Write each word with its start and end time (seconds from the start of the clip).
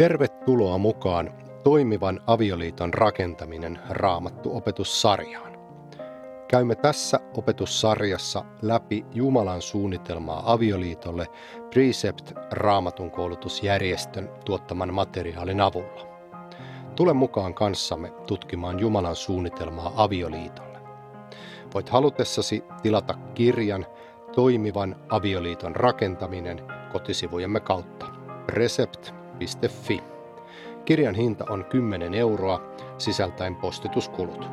Tervetuloa 0.00 0.78
mukaan 0.78 1.30
toimivan 1.64 2.20
avioliiton 2.26 2.94
rakentaminen 2.94 3.78
raamattu 3.90 4.56
opetussarjaan. 4.56 5.52
Käymme 6.48 6.74
tässä 6.74 7.20
opetussarjassa 7.36 8.44
läpi 8.62 9.04
Jumalan 9.14 9.62
suunnitelmaa 9.62 10.52
avioliitolle 10.52 11.26
Precept 11.70 12.32
raamatun 12.50 13.10
koulutusjärjestön 13.10 14.30
tuottaman 14.44 14.94
materiaalin 14.94 15.60
avulla. 15.60 16.06
Tule 16.96 17.12
mukaan 17.12 17.54
kanssamme 17.54 18.10
tutkimaan 18.26 18.78
Jumalan 18.78 19.16
suunnitelmaa 19.16 19.92
avioliitolle. 19.96 20.78
Voit 21.74 21.88
halutessasi 21.88 22.64
tilata 22.82 23.14
kirjan 23.34 23.86
Toimivan 24.34 24.96
avioliiton 25.08 25.76
rakentaminen 25.76 26.62
kotisivujemme 26.92 27.60
kautta. 27.60 28.06
Recept 28.48 29.19
Iltalehti.fi. 29.40 30.02
Kirjan 30.84 31.14
hinta 31.14 31.44
on 31.48 31.64
10 31.64 32.14
euroa, 32.14 32.60
sisältäen 32.98 33.56
postituskulut. 33.56 34.48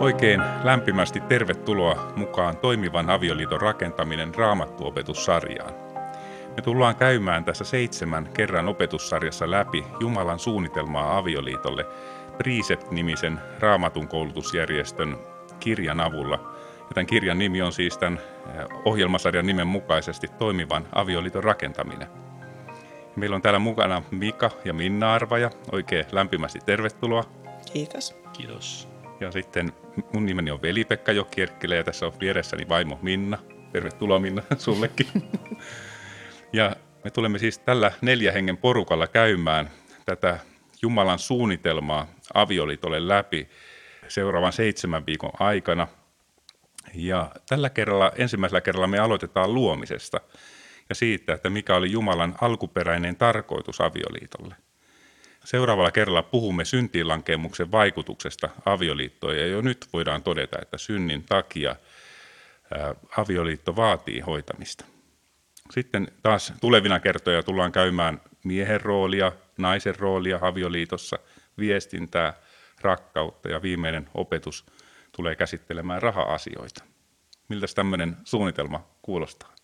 Oikein 0.00 0.42
lämpimästi 0.64 1.20
tervetuloa 1.20 2.12
mukaan 2.16 2.56
toimivan 2.56 3.10
avioliiton 3.10 3.60
rakentaminen 3.60 4.34
raamattuopetussarjaan. 4.34 5.89
Me 6.60 6.64
tullaan 6.64 6.96
käymään 6.96 7.44
tässä 7.44 7.64
seitsemän 7.64 8.28
kerran 8.34 8.68
opetussarjassa 8.68 9.50
läpi 9.50 9.84
Jumalan 10.00 10.38
suunnitelmaa 10.38 11.18
avioliitolle 11.18 11.86
Precept-nimisen 12.38 13.40
raamatun 13.58 14.08
koulutusjärjestön 14.08 15.18
kirjan 15.60 16.00
avulla. 16.00 16.36
Ja 16.78 16.94
tämän 16.94 17.06
kirjan 17.06 17.38
nimi 17.38 17.62
on 17.62 17.72
siis 17.72 17.98
tämän 17.98 18.18
eh, 18.18 18.64
ohjelmasarjan 18.84 19.46
nimen 19.46 19.66
mukaisesti 19.66 20.28
toimivan 20.28 20.86
avioliiton 20.92 21.44
rakentaminen. 21.44 22.08
Meillä 23.16 23.36
on 23.36 23.42
täällä 23.42 23.58
mukana 23.58 24.02
Mika 24.10 24.50
ja 24.64 24.72
Minna 24.72 25.14
Arvaja. 25.14 25.50
Oikein 25.72 26.04
lämpimästi 26.12 26.58
tervetuloa. 26.66 27.24
Kiitos. 27.72 28.16
Kiitos. 28.32 28.88
Ja 29.20 29.32
sitten 29.32 29.72
mun 30.12 30.26
nimeni 30.26 30.50
on 30.50 30.62
Veli-Pekka 30.62 31.12
Jokierkkilä 31.12 31.74
ja 31.74 31.84
tässä 31.84 32.06
on 32.06 32.12
vieressäni 32.20 32.68
vaimo 32.68 32.98
Minna. 33.02 33.38
Tervetuloa 33.72 34.18
Minna 34.18 34.42
sullekin. 34.58 35.06
Ja 36.52 36.76
me 37.04 37.10
tulemme 37.10 37.38
siis 37.38 37.58
tällä 37.58 37.92
neljä 38.00 38.32
hengen 38.32 38.56
porukalla 38.56 39.06
käymään 39.06 39.70
tätä 40.04 40.38
Jumalan 40.82 41.18
suunnitelmaa 41.18 42.06
avioliitolle 42.34 43.08
läpi 43.08 43.48
seuraavan 44.08 44.52
seitsemän 44.52 45.06
viikon 45.06 45.32
aikana. 45.38 45.88
Ja 46.94 47.30
tällä 47.48 47.70
kerralla, 47.70 48.12
ensimmäisellä 48.16 48.60
kerralla 48.60 48.86
me 48.86 48.98
aloitetaan 48.98 49.54
luomisesta 49.54 50.20
ja 50.88 50.94
siitä, 50.94 51.32
että 51.32 51.50
mikä 51.50 51.76
oli 51.76 51.92
Jumalan 51.92 52.34
alkuperäinen 52.40 53.16
tarkoitus 53.16 53.80
avioliitolle. 53.80 54.54
Seuraavalla 55.44 55.90
kerralla 55.90 56.22
puhumme 56.22 56.64
syntiinlankemuksen 56.64 57.72
vaikutuksesta 57.72 58.48
avioliittoon 58.66 59.36
ja 59.36 59.46
jo 59.46 59.60
nyt 59.60 59.86
voidaan 59.92 60.22
todeta, 60.22 60.58
että 60.62 60.78
synnin 60.78 61.24
takia 61.24 61.76
avioliitto 63.16 63.76
vaatii 63.76 64.20
hoitamista. 64.20 64.84
Sitten 65.70 66.08
taas 66.22 66.52
tulevina 66.60 67.00
kertoja 67.00 67.42
tullaan 67.42 67.72
käymään 67.72 68.20
miehen 68.44 68.80
roolia, 68.80 69.32
naisen 69.58 69.96
roolia 69.98 70.38
avioliitossa, 70.42 71.18
viestintää, 71.58 72.34
rakkautta 72.80 73.48
ja 73.48 73.62
viimeinen 73.62 74.08
opetus 74.14 74.64
tulee 75.16 75.36
käsittelemään 75.36 76.02
raha-asioita. 76.02 76.84
Miltä 77.48 77.66
tämmöinen 77.74 78.16
suunnitelma 78.24 78.86
kuulostaa? 79.02 79.54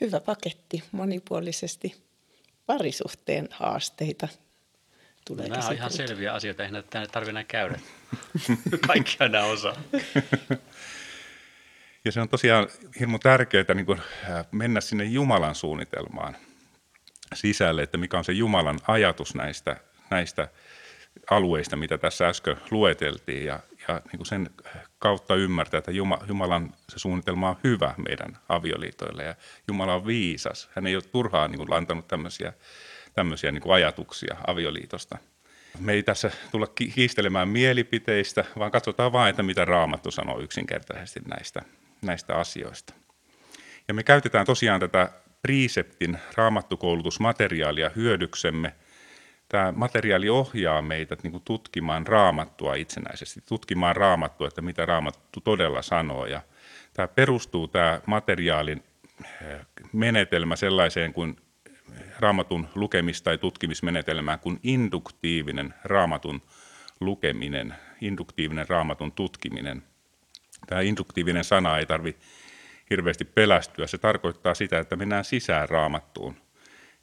Hyvä 0.00 0.20
paketti 0.20 0.82
monipuolisesti. 0.92 2.02
Parisuhteen 2.66 3.48
haasteita 3.50 4.28
tulee 5.26 5.48
Nämä 5.48 5.66
on 5.66 5.74
ihan 5.74 5.90
selviä 5.90 6.32
asioita, 6.32 6.62
eihän 6.62 6.84
näitä 6.94 7.12
tarvitse 7.12 7.30
enää 7.30 7.44
käydä. 7.44 7.80
Kaikkia 8.86 9.28
nämä 9.28 9.44
osaa. 9.44 9.76
Ja 12.06 12.12
se 12.12 12.20
on 12.20 12.28
tosiaan 12.28 12.68
hirmu 13.00 13.18
tärkeää 13.18 13.74
niin 13.74 13.86
kuin 13.86 14.00
mennä 14.52 14.80
sinne 14.80 15.04
Jumalan 15.04 15.54
suunnitelmaan 15.54 16.36
sisälle, 17.34 17.82
että 17.82 17.98
mikä 17.98 18.18
on 18.18 18.24
se 18.24 18.32
Jumalan 18.32 18.78
ajatus 18.88 19.34
näistä, 19.34 19.76
näistä 20.10 20.48
alueista, 21.30 21.76
mitä 21.76 21.98
tässä 21.98 22.28
äsken 22.28 22.56
lueteltiin, 22.70 23.46
ja, 23.46 23.60
ja 23.88 24.00
niin 24.04 24.16
kuin 24.16 24.26
sen 24.26 24.50
kautta 24.98 25.34
ymmärtää, 25.34 25.78
että 25.78 25.92
Jumalan 26.26 26.74
se 26.88 26.98
suunnitelma 26.98 27.50
on 27.50 27.56
hyvä 27.64 27.94
meidän 28.08 28.38
avioliitoille, 28.48 29.24
ja 29.24 29.34
Jumala 29.68 29.94
on 29.94 30.06
viisas. 30.06 30.70
Hän 30.74 30.86
ei 30.86 30.96
ole 30.96 31.02
turhaan 31.12 31.50
niin 31.50 31.66
kuin 31.66 32.04
tämmöisiä, 32.08 32.52
tämmöisiä 33.14 33.52
niin 33.52 33.62
kuin 33.62 33.74
ajatuksia 33.74 34.36
avioliitosta. 34.46 35.18
Me 35.78 35.92
ei 35.92 36.02
tässä 36.02 36.30
tulla 36.50 36.66
kiistelemään 36.94 37.48
mielipiteistä, 37.48 38.44
vaan 38.58 38.70
katsotaan 38.70 39.12
vain, 39.12 39.30
että 39.30 39.42
mitä 39.42 39.64
Raamattu 39.64 40.10
sanoo 40.10 40.40
yksinkertaisesti 40.40 41.20
näistä, 41.28 41.62
näistä 42.02 42.36
asioista. 42.36 42.94
Ja 43.88 43.94
me 43.94 44.02
käytetään 44.02 44.46
tosiaan 44.46 44.80
tätä 44.80 45.10
Preceptin 45.42 46.18
raamattukoulutusmateriaalia 46.34 47.90
hyödyksemme. 47.96 48.74
Tämä 49.48 49.72
materiaali 49.76 50.28
ohjaa 50.28 50.82
meitä 50.82 51.16
niin 51.22 51.30
kuin 51.30 51.42
tutkimaan 51.44 52.06
raamattua 52.06 52.74
itsenäisesti, 52.74 53.40
tutkimaan 53.48 53.96
raamattua, 53.96 54.48
että 54.48 54.62
mitä 54.62 54.86
raamattu 54.86 55.40
todella 55.40 55.82
sanoo. 55.82 56.26
Ja 56.26 56.42
tämä 56.94 57.08
perustuu 57.08 57.68
tämä 57.68 58.00
materiaalin 58.06 58.84
eh, 59.42 59.60
menetelmä 59.92 60.56
sellaiseen 60.56 61.12
kuin 61.12 61.36
raamatun 62.18 62.68
lukemis- 62.74 63.22
tai 63.22 63.38
tutkimismenetelmään 63.38 64.38
kuin 64.38 64.60
induktiivinen 64.62 65.74
raamatun 65.84 66.42
lukeminen, 67.00 67.74
induktiivinen 68.00 68.68
raamatun 68.68 69.12
tutkiminen– 69.12 69.82
Tämä 70.66 70.80
induktiivinen 70.80 71.44
sana 71.44 71.78
ei 71.78 71.86
tarvi 71.86 72.16
hirveästi 72.90 73.24
pelästyä. 73.24 73.86
Se 73.86 73.98
tarkoittaa 73.98 74.54
sitä, 74.54 74.78
että 74.78 74.96
mennään 74.96 75.24
sisään 75.24 75.68
raamattuun. 75.68 76.36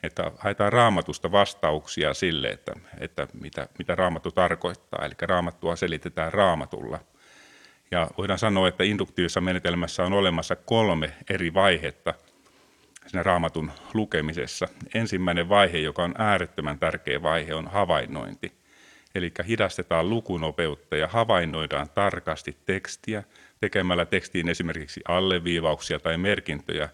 Että 0.03 0.31
haetaan 0.37 0.73
raamatusta 0.73 1.31
vastauksia 1.31 2.13
sille, 2.13 2.49
että, 2.49 2.73
että 2.99 3.27
mitä, 3.33 3.67
mitä 3.77 3.95
raamattu 3.95 4.31
tarkoittaa. 4.31 5.05
Eli 5.05 5.13
raamattua 5.21 5.75
selitetään 5.75 6.33
raamatulla. 6.33 6.99
Ja 7.91 8.07
voidaan 8.17 8.39
sanoa, 8.39 8.67
että 8.67 8.83
induktiivisessa 8.83 9.41
menetelmässä 9.41 10.03
on 10.03 10.13
olemassa 10.13 10.55
kolme 10.55 11.13
eri 11.29 11.53
vaihetta 11.53 12.13
siinä 13.07 13.23
raamatun 13.23 13.71
lukemisessa. 13.93 14.67
Ensimmäinen 14.93 15.49
vaihe, 15.49 15.77
joka 15.77 16.03
on 16.03 16.15
äärettömän 16.17 16.79
tärkeä 16.79 17.21
vaihe, 17.21 17.53
on 17.53 17.67
havainnointi. 17.67 18.62
Eli 19.15 19.31
hidastetaan 19.47 20.09
lukunopeutta 20.09 20.95
ja 20.95 21.07
havainnoidaan 21.07 21.89
tarkasti 21.89 22.57
tekstiä 22.65 23.23
tekemällä 23.61 24.05
tekstiin 24.05 24.49
esimerkiksi 24.49 25.01
alleviivauksia 25.07 25.99
tai 25.99 26.17
merkintöjä, 26.17 26.89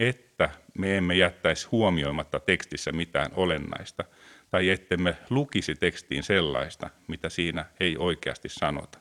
että 0.00 0.50
me 0.78 0.96
emme 0.96 1.14
jättäisi 1.14 1.68
huomioimatta 1.72 2.40
tekstissä 2.40 2.92
mitään 2.92 3.30
olennaista, 3.34 4.04
tai 4.50 4.70
ettemme 4.70 5.16
lukisi 5.30 5.74
tekstiin 5.74 6.22
sellaista, 6.22 6.90
mitä 7.08 7.28
siinä 7.28 7.64
ei 7.80 7.96
oikeasti 7.96 8.48
sanota. 8.48 8.98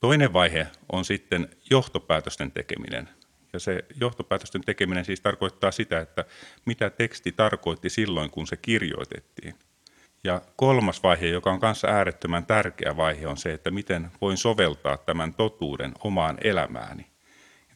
Toinen 0.00 0.32
vaihe 0.32 0.66
on 0.92 1.04
sitten 1.04 1.48
johtopäätösten 1.70 2.52
tekeminen. 2.52 3.08
Ja 3.52 3.58
se 3.58 3.84
johtopäätösten 4.00 4.60
tekeminen 4.60 5.04
siis 5.04 5.20
tarkoittaa 5.20 5.70
sitä, 5.70 6.00
että 6.00 6.24
mitä 6.64 6.90
teksti 6.90 7.32
tarkoitti 7.32 7.90
silloin, 7.90 8.30
kun 8.30 8.46
se 8.46 8.56
kirjoitettiin. 8.56 9.54
Ja 10.26 10.42
kolmas 10.56 11.02
vaihe, 11.02 11.26
joka 11.26 11.50
on 11.50 11.60
kanssa 11.60 11.88
äärettömän 11.88 12.46
tärkeä 12.46 12.96
vaihe, 12.96 13.26
on 13.26 13.36
se, 13.36 13.52
että 13.52 13.70
miten 13.70 14.10
voin 14.20 14.36
soveltaa 14.36 14.96
tämän 14.96 15.34
totuuden 15.34 15.92
omaan 16.00 16.38
elämääni. 16.44 17.06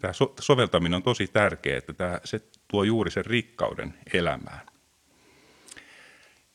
Tämä 0.00 0.12
so- 0.12 0.34
soveltaminen 0.40 0.94
on 0.94 1.02
tosi 1.02 1.26
tärkeää, 1.26 1.78
että 1.78 1.92
tämä, 1.92 2.20
se 2.24 2.40
tuo 2.68 2.84
juuri 2.84 3.10
sen 3.10 3.26
rikkauden 3.26 3.94
elämään. 4.12 4.60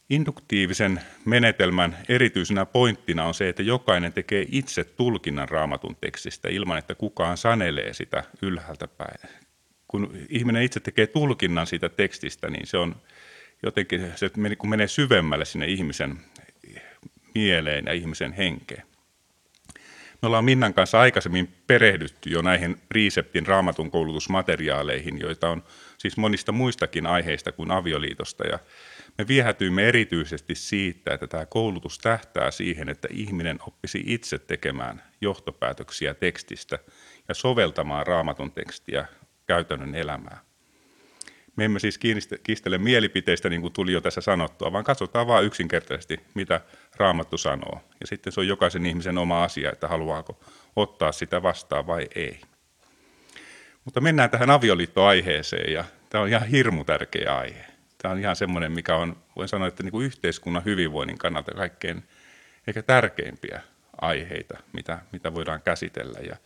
Induktiivisen 0.10 1.02
menetelmän 1.26 1.98
erityisenä 2.10 2.66
pointtina 2.66 3.26
on 3.26 3.34
se, 3.34 3.50
että 3.50 3.64
jokainen 3.64 4.14
tekee 4.14 4.46
itse 4.52 4.84
tulkinnan 4.84 5.50
raamatun 5.50 5.96
tekstistä 6.02 6.50
ilman, 6.50 6.78
että 6.78 6.96
kukaan 6.96 7.38
sanelee 7.38 7.94
sitä 7.94 8.24
ylhäältä 8.42 8.88
päin. 8.88 9.20
Kun 9.88 10.18
ihminen 10.30 10.64
itse 10.64 10.80
tekee 10.80 11.08
tulkinnan 11.08 11.68
siitä 11.68 11.90
tekstistä, 11.90 12.50
niin 12.50 12.68
se 12.68 12.78
on 12.78 12.96
jotenkin 13.66 14.12
se 14.16 14.32
kun 14.58 14.70
menee 14.70 14.88
syvemmälle 14.88 15.46
sinne 15.46 15.66
ihmisen 15.66 16.20
mieleen 17.36 17.86
ja 17.86 17.94
ihmisen 17.94 18.34
henkeen. 18.34 18.84
Me 20.22 20.28
ollaan 20.28 20.46
Minnan 20.46 20.74
kanssa 20.74 21.00
aikaisemmin 21.00 21.54
perehdytty 21.68 22.30
jo 22.30 22.42
näihin 22.42 22.82
Riiseptin 22.92 23.48
raamatun 23.48 23.92
koulutusmateriaaleihin, 23.92 25.20
joita 25.20 25.50
on 25.50 25.64
siis 25.98 26.18
monista 26.18 26.52
muistakin 26.52 27.06
aiheista 27.06 27.52
kuin 27.52 27.72
avioliitosta. 27.72 28.48
Ja 28.48 28.60
me 29.18 29.28
viehätyimme 29.28 29.88
erityisesti 29.88 30.56
siitä, 30.56 31.14
että 31.14 31.28
tämä 31.28 31.46
koulutus 31.46 32.00
tähtää 32.00 32.52
siihen, 32.52 32.90
että 32.90 33.08
ihminen 33.12 33.60
oppisi 33.68 34.04
itse 34.06 34.40
tekemään 34.40 35.04
johtopäätöksiä 35.22 36.14
tekstistä 36.14 36.80
ja 37.28 37.34
soveltamaan 37.34 38.08
raamatun 38.08 38.52
tekstiä 38.52 39.06
käytännön 39.48 39.96
elämään. 39.96 40.45
Me 41.56 41.66
emme 41.66 41.80
siis 41.80 42.00
kiistele 42.44 42.78
mielipiteistä, 42.78 43.50
niin 43.50 43.62
kuin 43.62 43.74
tuli 43.74 43.92
jo 43.94 44.02
tässä 44.02 44.22
sanottua, 44.22 44.72
vaan 44.72 44.84
katsotaan 44.84 45.28
vain 45.28 45.46
yksinkertaisesti, 45.46 46.20
mitä 46.34 46.62
Raamattu 46.96 47.38
sanoo. 47.38 47.82
Ja 48.02 48.08
sitten 48.08 48.34
se 48.34 48.40
on 48.40 48.48
jokaisen 48.48 48.86
ihmisen 48.86 49.18
oma 49.18 49.44
asia, 49.44 49.72
että 49.72 49.88
haluaako 49.88 50.40
ottaa 50.76 51.12
sitä 51.12 51.44
vastaan 51.44 51.88
vai 51.88 52.08
ei. 52.16 52.42
Mutta 53.86 54.02
mennään 54.02 54.30
tähän 54.30 54.50
avioliittoaiheeseen, 54.50 55.74
ja 55.74 55.86
tämä 56.10 56.22
on 56.22 56.30
ihan 56.30 56.48
hirmu 56.48 56.84
tärkeä 56.84 57.36
aihe. 57.36 57.66
Tämä 57.98 58.12
on 58.12 58.20
ihan 58.20 58.36
semmoinen, 58.36 58.72
mikä 58.72 58.96
on, 58.96 59.18
voin 59.36 59.48
sanoa, 59.48 59.68
että 59.68 59.84
niin 59.84 59.92
kuin 59.92 60.06
yhteiskunnan 60.06 60.66
hyvinvoinnin 60.66 61.18
kannalta 61.18 61.52
kaikkein 61.52 62.04
ehkä 62.68 62.84
tärkeimpiä 62.84 63.62
aiheita, 64.02 64.58
mitä, 64.74 65.00
mitä 65.12 65.34
voidaan 65.34 65.62
käsitellä. 65.62 66.20
Ja 66.20 66.38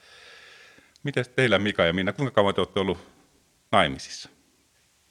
miten 1.04 1.26
teillä 1.36 1.60
Mika 1.60 1.84
ja 1.84 1.94
Minna, 1.94 2.14
kuinka 2.14 2.32
kauan 2.32 2.56
te 2.56 2.62
olette 2.62 2.80
ollut 2.80 3.08
naimisissa? 3.72 4.30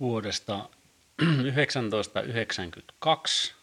Vuodesta 0.01 0.69
1992 1.17 3.55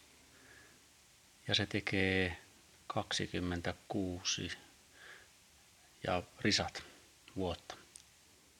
ja 1.48 1.54
se 1.54 1.66
tekee 1.66 2.36
26 2.86 4.50
ja 6.06 6.22
risat 6.40 6.82
vuotta. 7.36 7.76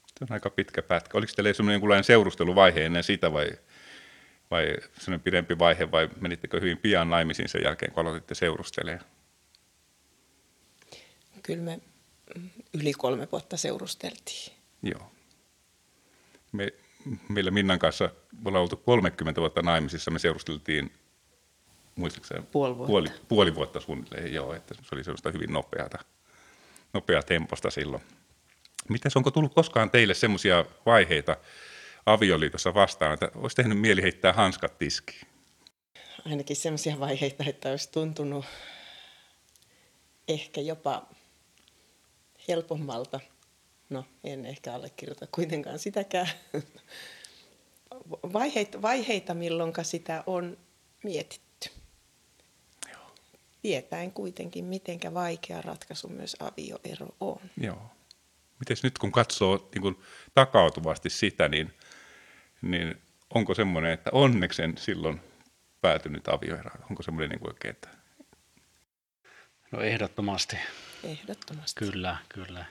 Se 0.07 0.25
on 0.25 0.33
aika 0.33 0.51
pitkä 0.51 0.83
pätkä. 0.83 1.19
Oliko 1.19 1.33
teillä 1.37 1.53
sellainen 1.53 1.75
jonkunlainen 1.75 2.05
seurusteluvaihe 2.05 2.87
ennen 2.87 3.05
sitä 3.05 3.33
vai, 3.33 3.51
vai 4.51 4.77
sellainen 4.99 5.21
pidempi 5.21 5.59
vaihe 5.59 5.91
vai 5.91 6.09
menittekö 6.21 6.61
hyvin 6.61 6.79
pian 6.79 7.11
naimisiin 7.11 7.49
sen 7.49 7.63
jälkeen, 7.65 7.93
kun 7.93 8.01
aloititte 8.01 8.35
seurustelemaan? 8.35 9.05
Kyllä 11.43 11.63
me 11.63 11.81
yli 12.75 12.93
kolme 12.93 13.29
vuotta 13.33 13.57
seurusteltiin. 13.57 14.53
Joo. 14.83 15.13
Me 16.53 16.73
meillä 17.29 17.51
Minnan 17.51 17.79
kanssa, 17.79 18.05
me 18.33 18.49
ollaan 18.49 18.63
oltu 18.63 18.77
30 18.77 19.41
vuotta 19.41 19.63
naimisissa, 19.63 20.11
me 20.11 20.19
seurusteltiin 20.19 20.93
muistaakseni 21.97 22.43
puoli 22.53 22.77
vuotta. 22.77 22.87
Puoli, 22.87 23.09
puoli 23.29 23.55
vuotta 23.55 23.81
suunnilleen, 23.81 24.35
joo, 24.35 24.55
että 24.55 24.75
se 24.75 24.95
oli 24.95 25.05
sellaista 25.05 25.31
hyvin 25.31 25.53
nopeata, 25.53 25.99
nopea 26.93 27.23
temposta 27.23 27.71
silloin. 27.71 28.03
Mites, 28.89 29.17
onko 29.17 29.31
tullut 29.31 29.55
koskaan 29.55 29.91
teille 29.91 30.15
semmoisia 30.15 30.65
vaiheita 30.87 31.37
avioliitossa 32.07 32.75
vastaan, 32.75 33.15
että 33.15 33.31
olisi 33.35 33.57
tehnyt 33.57 33.79
mieli 33.79 34.03
heittää 34.03 34.33
hanskat 34.33 34.79
tiskiin? 34.79 35.27
Ainakin 36.27 36.57
semmoisia 36.57 37.01
vaiheita, 37.01 37.45
että 37.47 37.71
olisi 37.71 37.93
tuntunut 37.93 38.45
ehkä 40.29 40.61
jopa 40.61 41.07
helpommalta– 42.49 43.21
No, 43.91 44.05
en 44.25 44.47
ehkä 44.47 44.75
allekirjoita 44.75 45.27
kuitenkaan 45.33 45.79
sitäkään. 45.79 46.29
Vaiheita, 48.33 48.83
vaiheita 48.83 49.35
milloin 49.35 49.73
sitä 49.83 50.25
on 50.27 50.59
mietitty. 51.05 51.71
Joo. 52.93 53.15
Tietäen 53.63 54.13
kuitenkin, 54.13 54.65
miten 54.65 54.99
vaikea 55.15 55.63
ratkaisu 55.63 56.09
myös 56.09 56.37
avioero 56.41 57.09
on. 57.21 57.41
Joo. 57.61 57.91
Miten 58.59 58.77
nyt 58.83 58.99
kun 58.99 59.13
katsoo 59.13 59.69
niin 59.75 59.83
kun 59.83 60.03
takautuvasti 60.35 61.11
sitä, 61.11 61.49
niin, 61.49 61.75
niin 62.63 63.03
onko 63.35 63.55
semmoinen, 63.55 63.91
että 63.91 64.11
onneksen 64.13 64.79
silloin 64.79 65.21
päätynyt 65.81 66.29
avioeroon? 66.29 66.85
Onko 66.91 67.03
semmoinen 67.03 67.31
niin 67.31 67.49
oikein, 67.49 67.75
että... 67.75 67.89
No 69.71 69.81
ehdottomasti. 69.81 70.57
Ehdottomasti. 71.05 71.85
Kyllä, 71.85 72.17
kyllä 72.29 72.65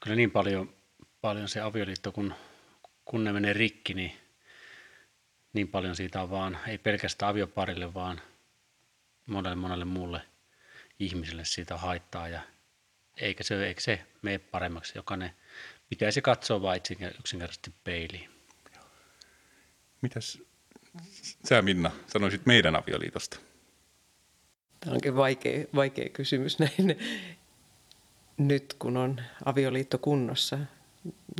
kyllä 0.00 0.16
niin 0.16 0.30
paljon, 0.30 0.74
paljon 1.20 1.48
se 1.48 1.60
avioliitto, 1.60 2.12
kun, 2.12 2.34
kun 3.04 3.24
ne 3.24 3.32
menee 3.32 3.52
rikki, 3.52 3.94
niin 3.94 4.12
niin 5.52 5.68
paljon 5.68 5.96
siitä 5.96 6.22
on 6.22 6.30
vaan, 6.30 6.58
ei 6.66 6.78
pelkästään 6.78 7.30
avioparille, 7.30 7.94
vaan 7.94 8.20
monelle 9.26 9.56
monelle 9.56 9.84
muulle 9.84 10.22
ihmiselle 10.98 11.44
siitä 11.44 11.76
haittaa 11.76 12.28
ja 12.28 12.40
eikä 13.16 13.44
se, 13.44 13.66
eikä 13.66 13.80
se 13.80 14.06
mene 14.22 14.38
paremmaksi. 14.38 14.92
Jokainen 14.94 15.30
pitäisi 15.88 16.22
katsoa 16.22 16.62
vain 16.62 16.80
yksinkertaisesti 17.18 17.72
peiliin. 17.84 18.30
Mitäs 20.02 20.38
sä 21.48 21.62
Minna 21.62 21.90
sanoisit 22.06 22.46
meidän 22.46 22.76
avioliitosta? 22.76 23.40
Tämä 24.80 24.94
onkin 24.94 25.16
vaikea, 25.16 25.64
vaikea 25.74 26.08
kysymys 26.08 26.58
näin 26.58 26.98
nyt, 28.40 28.74
kun 28.78 28.96
on 28.96 29.20
avioliitto 29.44 29.98
kunnossa. 29.98 30.58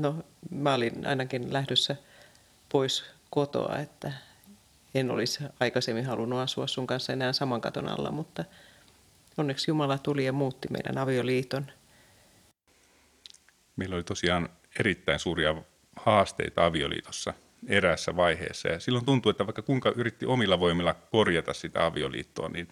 No, 0.01 0.25
mä 0.51 0.75
olin 0.75 1.07
ainakin 1.07 1.53
lähdössä 1.53 1.97
pois 2.69 3.05
kotoa, 3.31 3.79
että 3.79 4.13
en 4.95 5.11
olisi 5.11 5.45
aikaisemmin 5.61 6.07
halunnut 6.07 6.39
asua 6.39 6.67
sun 6.67 6.87
kanssa 6.87 7.13
enää 7.13 7.33
saman 7.33 7.61
katon 7.61 7.89
alla, 7.89 8.11
mutta 8.11 8.45
onneksi 9.39 9.71
Jumala 9.71 9.99
tuli 9.99 10.25
ja 10.25 10.33
muutti 10.33 10.69
meidän 10.71 10.99
avioliiton. 10.99 11.73
Meillä 13.77 13.97
oli 13.97 14.05
tosiaan 14.05 14.49
erittäin 14.79 15.19
suuria 15.19 15.63
haasteita 15.97 16.65
avioliitossa 16.65 17.35
eräässä 17.69 18.17
vaiheessa. 18.17 18.69
Ja 18.69 18.81
silloin 18.81 19.05
tuntui, 19.05 19.31
että 19.31 19.47
vaikka 19.47 19.63
kuinka 19.63 19.93
yritti 19.97 20.27
omilla 20.27 20.61
voimilla 20.61 20.95
korjata 20.95 21.55
sitä 21.55 21.87
avioliittoa, 21.87 22.49
niin 22.49 22.69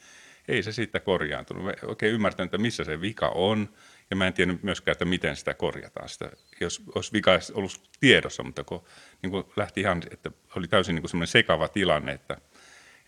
ei 0.49 0.63
se 0.63 0.73
siitä 0.73 1.01
korjaantunut. 1.01 1.65
Me 1.65 1.75
oikein 1.87 2.15
ymmärtänyt, 2.15 2.47
että 2.47 2.63
missä 2.63 2.85
se 2.85 3.01
vika 3.01 3.29
on 3.29 3.69
ja 4.11 4.17
mä 4.17 4.27
en 4.27 4.33
tiedä 4.33 4.55
myöskään, 4.63 4.93
että 4.93 5.05
miten 5.05 5.37
sitä 5.37 5.55
korjataan. 5.55 6.09
Sitä, 6.09 6.31
jos 6.61 6.83
olisi 6.95 7.13
vika 7.13 7.39
ollut 7.55 7.81
tiedossa, 8.01 8.43
mutta 8.43 8.65
kun, 8.65 8.85
niin 9.23 9.31
kun 9.31 9.53
lähti 9.57 9.81
ihan, 9.81 10.03
että 10.11 10.31
oli 10.57 10.69
täysin 10.69 10.95
niin 10.95 11.09
semmoinen 11.09 11.29
sekava 11.29 11.69
tilanne, 11.69 12.13
että, 12.13 12.37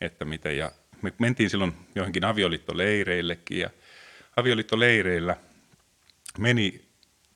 että 0.01 0.25
miten. 0.25 0.57
Ja 0.57 0.73
me 1.03 1.13
mentiin 1.19 1.51
silloin 1.51 1.73
johonkin 1.95 2.25
avioliittoleireillekin 2.25 3.59
ja 3.59 3.71
avioliittoleireillä 4.37 5.37
meni, 6.39 6.85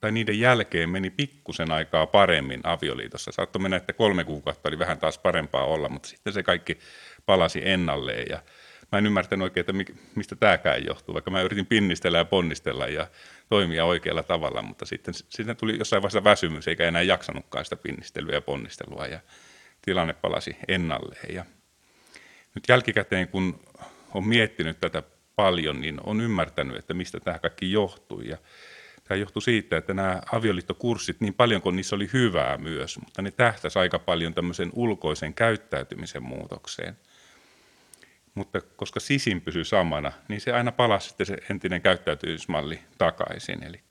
tai 0.01 0.11
niiden 0.11 0.39
jälkeen 0.39 0.89
meni 0.89 1.09
pikkusen 1.09 1.71
aikaa 1.71 2.07
paremmin 2.07 2.61
avioliitossa. 2.63 3.31
Saattoi 3.31 3.61
mennä, 3.61 3.77
että 3.77 3.93
kolme 3.93 4.23
kuukautta 4.23 4.69
oli 4.69 4.79
vähän 4.79 4.97
taas 4.97 5.17
parempaa 5.17 5.65
olla, 5.65 5.89
mutta 5.89 6.09
sitten 6.09 6.33
se 6.33 6.43
kaikki 6.43 6.79
palasi 7.25 7.61
ennalleen 7.63 8.25
ja 8.29 8.41
mä 8.95 8.99
en 8.99 9.05
ymmärtänyt 9.05 9.43
oikein, 9.43 9.61
että 9.61 9.93
mistä 10.15 10.35
tämäkään 10.35 10.85
johtuu, 10.85 11.13
vaikka 11.13 11.31
mä 11.31 11.41
yritin 11.41 11.65
pinnistellä 11.65 12.17
ja 12.17 12.25
ponnistella 12.25 12.87
ja 12.87 13.07
toimia 13.49 13.85
oikealla 13.85 14.23
tavalla, 14.23 14.61
mutta 14.61 14.85
sitten, 14.85 15.13
sitten 15.13 15.57
tuli 15.57 15.77
jossain 15.77 16.01
vaiheessa 16.01 16.23
väsymys, 16.23 16.67
eikä 16.67 16.87
enää 16.87 17.01
jaksanutkaan 17.01 17.65
sitä 17.65 17.75
pinnistelyä 17.75 18.35
ja 18.35 18.41
ponnistelua 18.41 19.07
ja 19.07 19.19
tilanne 19.81 20.13
palasi 20.13 20.57
ennalleen. 20.67 21.35
Ja 21.35 21.45
nyt 22.55 22.63
jälkikäteen, 22.67 23.27
kun 23.27 23.59
on 24.13 24.27
miettinyt 24.27 24.79
tätä 24.79 25.03
paljon, 25.35 25.81
niin 25.81 25.99
on 26.03 26.21
ymmärtänyt, 26.21 26.77
että 26.77 26.93
mistä 26.93 27.19
tämä 27.19 27.39
kaikki 27.39 27.71
johtui. 27.71 28.27
Ja 28.27 28.37
tämä 29.03 29.17
johtui 29.17 29.41
siitä, 29.41 29.77
että 29.77 29.93
nämä 29.93 30.21
avioliittokurssit, 30.31 31.21
niin 31.21 31.33
paljon 31.33 31.61
kuin 31.61 31.75
niissä 31.75 31.95
oli 31.95 32.09
hyvää 32.13 32.57
myös, 32.57 32.99
mutta 32.99 33.21
ne 33.21 33.31
tähtäisi 33.31 33.79
aika 33.79 33.99
paljon 33.99 34.33
tämmöisen 34.33 34.69
ulkoisen 34.73 35.33
käyttäytymisen 35.33 36.23
muutokseen– 36.23 36.97
mutta 38.35 38.61
koska 38.61 38.99
sisin 38.99 39.41
pysyi 39.41 39.65
samana, 39.65 40.11
niin 40.27 40.41
se 40.41 40.51
aina 40.51 40.71
palasi 40.71 41.07
sitten 41.07 41.25
se 41.25 41.37
entinen 41.49 41.81
käyttäytymismalli 41.81 42.79
takaisin. 42.97 43.63
Eli 43.63 43.83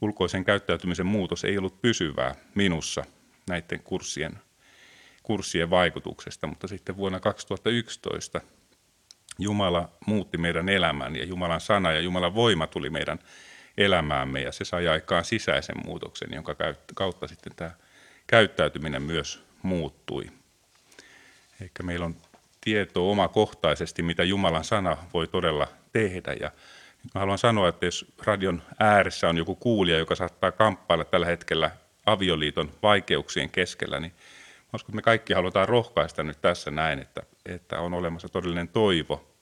ulkoisen 0.00 0.44
käyttäytymisen 0.44 1.06
muutos 1.06 1.44
ei 1.44 1.58
ollut 1.58 1.82
pysyvää 1.82 2.34
minussa 2.54 3.04
näiden 3.48 3.82
kurssien, 3.82 4.38
kurssien 5.22 5.70
vaikutuksesta, 5.70 6.46
mutta 6.46 6.68
sitten 6.68 6.96
vuonna 6.96 7.20
2011 7.20 8.40
Jumala 9.38 9.88
muutti 10.06 10.38
meidän 10.38 10.68
elämän 10.68 11.16
ja 11.16 11.24
Jumalan 11.24 11.60
sana 11.60 11.92
ja 11.92 12.00
Jumalan 12.00 12.34
voima 12.34 12.66
tuli 12.66 12.90
meidän 12.90 13.18
elämäämme 13.76 14.40
ja 14.40 14.52
se 14.52 14.64
sai 14.64 14.88
aikaan 14.88 15.24
sisäisen 15.24 15.76
muutoksen, 15.84 16.28
jonka 16.32 16.54
kautta 16.94 17.28
sitten 17.28 17.52
tämä 17.56 17.70
käyttäytyminen 18.26 19.02
myös 19.02 19.44
muuttui. 19.62 20.24
Eikä 21.60 21.82
meillä 21.82 22.06
on 22.06 22.16
tietoa 22.64 23.10
omakohtaisesti, 23.10 24.02
mitä 24.02 24.24
Jumalan 24.24 24.64
sana 24.64 24.96
voi 25.14 25.26
todella 25.26 25.68
tehdä. 25.92 26.32
Ja 26.40 26.50
nyt 27.04 27.14
mä 27.14 27.20
haluan 27.20 27.38
sanoa, 27.38 27.68
että 27.68 27.86
jos 27.86 28.06
radion 28.24 28.62
ääressä 28.78 29.28
on 29.28 29.38
joku 29.38 29.54
kuulija, 29.54 29.98
joka 29.98 30.14
saattaa 30.14 30.52
kamppailla 30.52 31.04
tällä 31.04 31.26
hetkellä 31.26 31.70
avioliiton 32.06 32.70
vaikeuksien 32.82 33.50
keskellä, 33.50 34.00
niin 34.00 34.12
uskon, 34.74 34.90
että 34.90 34.96
me 34.96 35.02
kaikki 35.02 35.32
halutaan 35.32 35.68
rohkaista 35.68 36.22
nyt 36.22 36.40
tässä 36.40 36.70
näin, 36.70 36.98
että, 36.98 37.22
että 37.46 37.80
on 37.80 37.94
olemassa 37.94 38.28
todellinen 38.28 38.68
toivo 38.68 39.32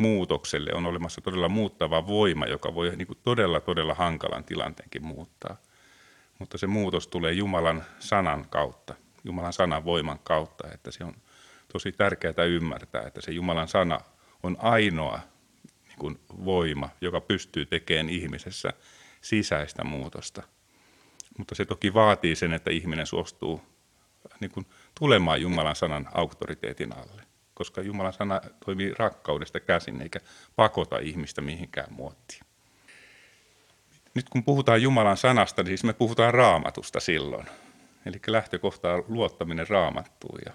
muutokselle 0.00 0.70
on 0.74 0.86
olemassa 0.86 1.20
todella 1.20 1.48
muuttava 1.48 2.06
voima, 2.06 2.46
joka 2.46 2.74
voi 2.74 2.96
niin 2.96 3.06
kuin 3.06 3.18
todella, 3.22 3.60
todella 3.60 3.94
hankalan 3.94 4.44
tilanteenkin 4.44 5.06
muuttaa. 5.06 5.56
Mutta 6.38 6.58
se 6.58 6.66
muutos 6.66 7.06
tulee 7.06 7.32
Jumalan 7.32 7.84
sanan 7.98 8.46
kautta, 8.50 8.94
Jumalan 9.24 9.52
sanan 9.52 9.84
voiman 9.84 10.18
kautta, 10.24 10.68
että 10.74 10.90
se 10.90 11.04
on 11.04 11.14
tosi 11.72 11.92
tärkeää 11.92 12.44
ymmärtää, 12.48 13.02
että 13.06 13.20
se 13.20 13.32
Jumalan 13.32 13.68
sana 13.68 14.00
on 14.42 14.56
ainoa 14.58 15.20
niin 15.88 15.98
kuin 15.98 16.20
voima, 16.44 16.88
joka 17.00 17.20
pystyy 17.20 17.66
tekemään 17.66 18.08
ihmisessä 18.08 18.72
sisäistä 19.20 19.84
muutosta. 19.84 20.42
Mutta 21.38 21.54
se 21.54 21.64
toki 21.64 21.94
vaatii 21.94 22.36
sen, 22.36 22.52
että 22.52 22.70
ihminen 22.70 23.06
suostuu 23.06 23.62
niin 24.40 24.50
kuin 24.50 24.66
tulemaan 25.00 25.42
Jumalan 25.42 25.76
sanan 25.76 26.08
auktoriteetin 26.14 26.96
alle, 26.96 27.22
koska 27.54 27.82
Jumalan 27.82 28.12
sana 28.12 28.40
toimii 28.64 28.94
rakkaudesta 28.98 29.60
käsin 29.60 30.02
eikä 30.02 30.20
pakota 30.56 30.98
ihmistä 30.98 31.40
mihinkään 31.40 31.92
muottiin. 31.92 32.40
Nyt 34.14 34.28
kun 34.28 34.44
puhutaan 34.44 34.82
Jumalan 34.82 35.16
sanasta, 35.16 35.62
niin 35.62 35.68
siis 35.68 35.84
me 35.84 35.92
puhutaan 35.92 36.34
raamatusta 36.34 37.00
silloin. 37.00 37.46
Eli 38.06 38.20
lähtökohta 38.26 38.92
on 38.92 39.04
luottaminen 39.08 39.68
raamattuun. 39.68 40.38
Ja 40.46 40.52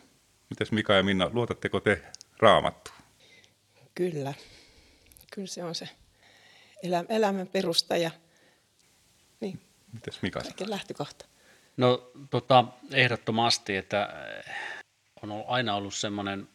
mites 0.56 0.72
Mika 0.72 0.94
ja 0.94 1.04
Minna, 1.04 1.30
luotatteko 1.34 1.80
te 1.80 2.02
raamattuun? 2.40 2.98
Kyllä. 3.96 4.34
Kyllä 5.32 5.48
se 5.48 5.64
on 5.64 5.76
se 5.76 5.90
elämän 7.10 7.48
perusta 7.48 7.98
ja 7.98 8.12
niin, 9.40 9.62
Mites 9.94 10.22
Mika? 10.22 10.42
lähtökohta. 10.68 11.26
No 11.78 12.12
tota, 12.30 12.66
ehdottomasti, 12.92 13.76
että 13.76 14.10
eh, 14.48 14.56
on 15.22 15.44
aina 15.48 15.76
ollut 15.76 15.94
semmoinen 15.94 16.48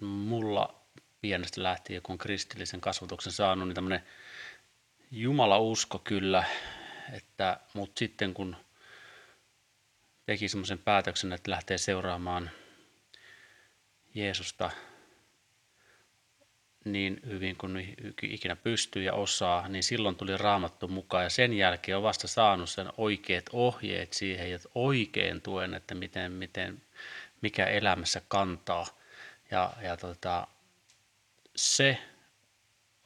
mulla 0.00 0.74
pienestä 1.20 1.62
lähtien, 1.62 2.02
kun 2.02 2.18
kristillisen 2.18 2.80
kasvatuksen 2.80 3.32
saanut, 3.32 3.68
niin 3.68 3.74
tämmöinen 3.74 4.02
Jumala 5.10 5.58
usko 5.58 5.98
kyllä, 5.98 6.44
että, 7.12 7.60
mutta 7.74 7.98
sitten 7.98 8.34
kun 8.34 8.56
teki 10.26 10.48
semmoisen 10.48 10.78
päätöksen, 10.78 11.32
että 11.32 11.50
lähtee 11.50 11.78
seuraamaan 11.78 12.50
Jeesusta 14.14 14.70
niin 16.84 17.20
hyvin 17.26 17.56
kuin 17.56 17.96
ikinä 18.22 18.56
pystyy 18.56 19.02
ja 19.02 19.14
osaa, 19.14 19.68
niin 19.68 19.82
silloin 19.82 20.16
tuli 20.16 20.36
raamattu 20.36 20.88
mukaan 20.88 21.24
ja 21.24 21.30
sen 21.30 21.52
jälkeen 21.52 21.96
on 21.96 22.02
vasta 22.02 22.28
saanut 22.28 22.70
sen 22.70 22.88
oikeat 22.96 23.44
ohjeet 23.52 24.12
siihen 24.12 24.50
ja 24.50 24.58
oikein 24.74 25.42
tuen, 25.42 25.74
että 25.74 25.94
miten, 25.94 26.32
miten, 26.32 26.82
mikä 27.40 27.66
elämässä 27.66 28.22
kantaa. 28.28 28.86
Ja, 29.50 29.72
ja 29.82 29.96
tota, 29.96 30.46
se 31.56 31.98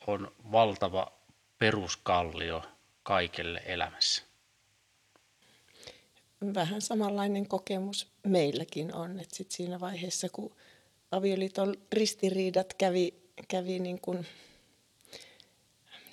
on 0.07 0.33
valtava 0.53 1.13
peruskallio 1.59 2.63
kaikelle 3.03 3.63
elämässä. 3.65 4.23
Vähän 6.55 6.81
samanlainen 6.81 7.49
kokemus 7.49 8.13
meilläkin 8.27 8.95
on, 8.95 9.21
että 9.21 9.37
sit 9.37 9.51
siinä 9.51 9.81
vaiheessa, 9.81 10.29
kun 10.29 10.57
avioliiton 11.11 11.75
ristiriidat 11.93 12.75
kävi 12.75 13.27
kävi 13.49 13.79
niin, 13.79 14.01
kuin 14.01 14.27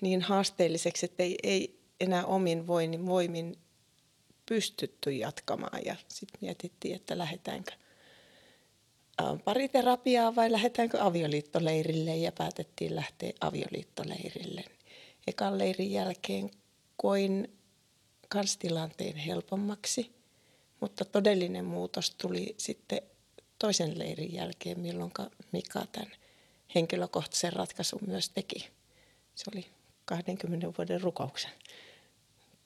niin 0.02 0.22
haasteelliseksi, 0.22 1.06
että 1.06 1.24
ei, 1.24 1.38
ei 1.44 1.80
enää 2.00 2.26
omin 2.26 2.68
voimin, 2.68 3.06
voimin 3.06 3.58
pystytty 4.46 5.12
jatkamaan. 5.12 5.82
Ja 5.86 5.96
sitten 6.08 6.40
mietittiin, 6.42 6.96
että 6.96 7.18
lähdetäänkö 7.18 7.72
pariterapiaa 9.44 10.36
vai 10.36 10.52
lähdetäänkö 10.52 11.02
avioliittoleirille 11.02 12.16
ja 12.16 12.32
päätettiin 12.32 12.96
lähteä 12.96 13.34
avioliittoleirille. 13.42 14.64
Ekan 15.28 15.58
leirin 15.58 15.92
jälkeen 15.92 16.52
koin 16.98 17.58
kans 18.30 18.58
tilanteen 18.58 19.16
helpommaksi, 19.16 20.12
mutta 20.80 21.06
todellinen 21.06 21.66
muutos 21.66 22.16
tuli 22.16 22.56
sitten 22.58 23.02
toisen 23.64 24.00
leirin 24.00 24.34
jälkeen, 24.34 24.80
milloin 24.80 25.12
Mika 25.52 25.86
tämän 25.92 26.12
henkilökohtaisen 26.76 27.54
ratkaisun 27.54 28.00
myös 28.08 28.30
teki. 28.30 28.70
Se 29.36 29.52
oli 29.56 29.66
20 30.06 30.68
vuoden 30.78 31.02
rukouksen 31.02 31.52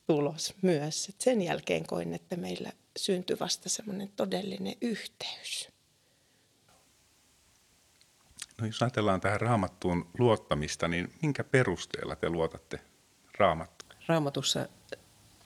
tulos 0.08 0.54
myös. 0.62 1.10
Et 1.10 1.22
sen 1.22 1.42
jälkeen 1.42 1.88
koin, 1.88 2.13
että 2.13 2.36
meillä 2.36 2.72
syntyi 2.98 3.38
vasta 3.39 3.70
semmoinen 3.70 4.10
todellinen 4.16 4.75
yhteys. 4.82 5.70
No 8.62 8.68
jos 8.68 8.82
ajatellaan 8.82 9.22
tähän 9.22 9.42
raamattuun 9.42 10.10
luottamista, 10.18 10.88
niin 10.88 11.13
minkä 11.22 11.44
perusteella 11.44 12.16
te 12.16 12.30
luotatte 12.30 12.80
raamattuun? 13.38 13.92
Raamatussa, 14.08 14.68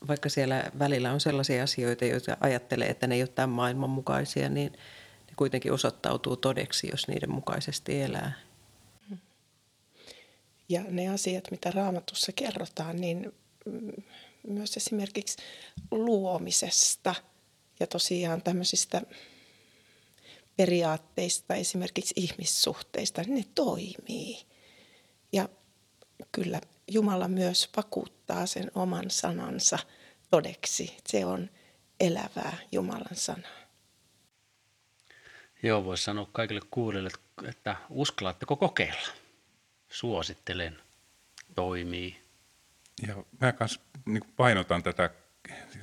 vaikka 0.08 0.30
siellä 0.30 0.72
välillä 0.80 1.12
on 1.12 1.20
sellaisia 1.20 1.64
asioita, 1.64 2.06
joita 2.06 2.38
ajattelee, 2.40 2.90
että 2.90 3.08
ne 3.08 3.16
ei 3.16 3.22
ole 3.22 3.28
tämän 3.28 3.50
maailman 3.50 3.90
mukaisia, 3.90 4.50
niin 4.50 4.78
kuitenkin 5.42 5.72
osoittautuu 5.72 6.38
todeksi, 6.38 6.88
jos 6.92 7.08
niiden 7.08 7.32
mukaisesti 7.32 8.02
elää. 8.02 8.34
Ja 10.70 10.84
ne 10.90 11.10
asiat, 11.10 11.52
mitä 11.52 11.72
raamatussa 11.72 12.32
kerrotaan, 12.32 13.02
niin 13.02 13.34
mm, 13.66 14.04
myös 14.48 14.78
esimerkiksi 14.78 15.38
luomisesta 15.92 17.16
ja 17.80 17.88
tosiaan 17.88 18.42
tämmöisistä 18.42 19.02
periaatteista, 20.58 21.56
esimerkiksi 21.56 22.14
ihmissuhteista, 22.18 23.22
niin 23.22 23.36
ne 23.36 23.46
toimii. 23.56 24.38
Ja 25.32 25.50
kyllä 26.32 26.62
Jumala 26.88 27.28
myös 27.28 27.70
vakuuttaa 27.78 28.46
sen 28.46 28.72
oman 28.76 29.10
sanansa 29.10 29.80
todeksi. 30.30 30.98
Se 31.08 31.26
on 31.26 31.50
elävää 32.00 32.58
Jumalan 32.72 33.16
sanaa. 33.16 33.61
Joo, 35.64 35.86
voisi 35.86 36.04
sanoa 36.04 36.30
kaikille 36.32 36.62
kuulijoille, 36.72 37.10
että 37.48 37.76
uskallatteko 37.90 38.56
kokeilla? 38.56 39.22
suosittelen, 39.92 40.80
toimii. 41.56 42.22
Ja 43.08 43.16
mä 43.42 43.52
kanssa 43.52 43.82
niin 44.06 44.24
painotan 44.36 44.84
tätä 44.84 45.10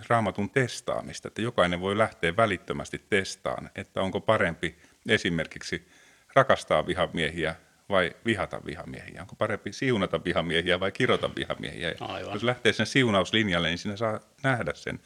raamatun 0.08 0.50
testaamista, 0.50 1.28
että 1.28 1.42
jokainen 1.42 1.80
voi 1.80 1.98
lähteä 1.98 2.36
välittömästi 2.36 3.04
testaan, 3.10 3.70
että 3.74 4.02
onko 4.02 4.20
parempi 4.20 4.78
esimerkiksi 5.08 5.88
rakastaa 6.34 6.86
vihamiehiä 6.86 7.54
vai 7.88 8.16
vihata 8.24 8.60
vihamiehiä. 8.66 9.20
Onko 9.20 9.36
parempi 9.36 9.72
siunata 9.72 10.24
vihamiehiä 10.24 10.80
vai 10.80 10.92
kirota 10.92 11.30
vihamiehiä. 11.36 11.94
Aivan. 12.00 12.32
Jos 12.32 12.42
lähtee 12.42 12.72
sen 12.72 12.86
siunauslinjalle, 12.86 13.68
niin 13.68 13.78
siinä 13.78 13.96
saa 13.96 14.20
nähdä 14.42 14.74
sen 14.74 15.00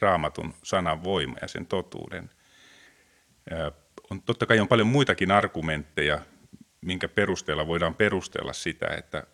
raamatun 0.00 0.54
sanan 0.62 1.04
voima 1.04 1.36
ja 1.42 1.48
sen 1.48 1.66
totuuden. 1.66 2.30
On, 4.10 4.22
totta 4.22 4.46
kai 4.46 4.60
on 4.60 4.68
paljon 4.68 4.86
muitakin 4.86 5.30
argumentteja, 5.30 6.20
minkä 6.80 7.08
perusteella 7.08 7.66
voidaan 7.66 7.94
perustella 7.94 8.52
sitä, 8.52 8.86
että 8.86 9.26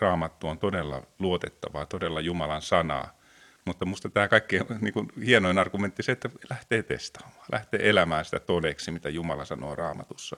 raamattu 0.00 0.48
on 0.48 0.58
todella 0.58 1.02
luotettavaa, 1.18 1.86
todella 1.86 2.20
Jumalan 2.20 2.62
sanaa. 2.62 3.18
Mutta 3.64 3.84
minusta 3.84 4.08
tämä 4.08 4.28
kaikkein 4.28 4.64
niin 4.80 4.92
kuin, 4.92 5.08
hienoin 5.26 5.58
argumentti 5.58 6.02
se, 6.02 6.12
että 6.12 6.30
lähtee 6.50 6.82
testaamaan, 6.82 7.46
lähtee 7.52 7.90
elämään 7.90 8.24
sitä 8.24 8.40
todeksi, 8.40 8.90
mitä 8.90 9.08
Jumala 9.08 9.44
sanoo 9.44 9.74
raamatussa. 9.74 10.36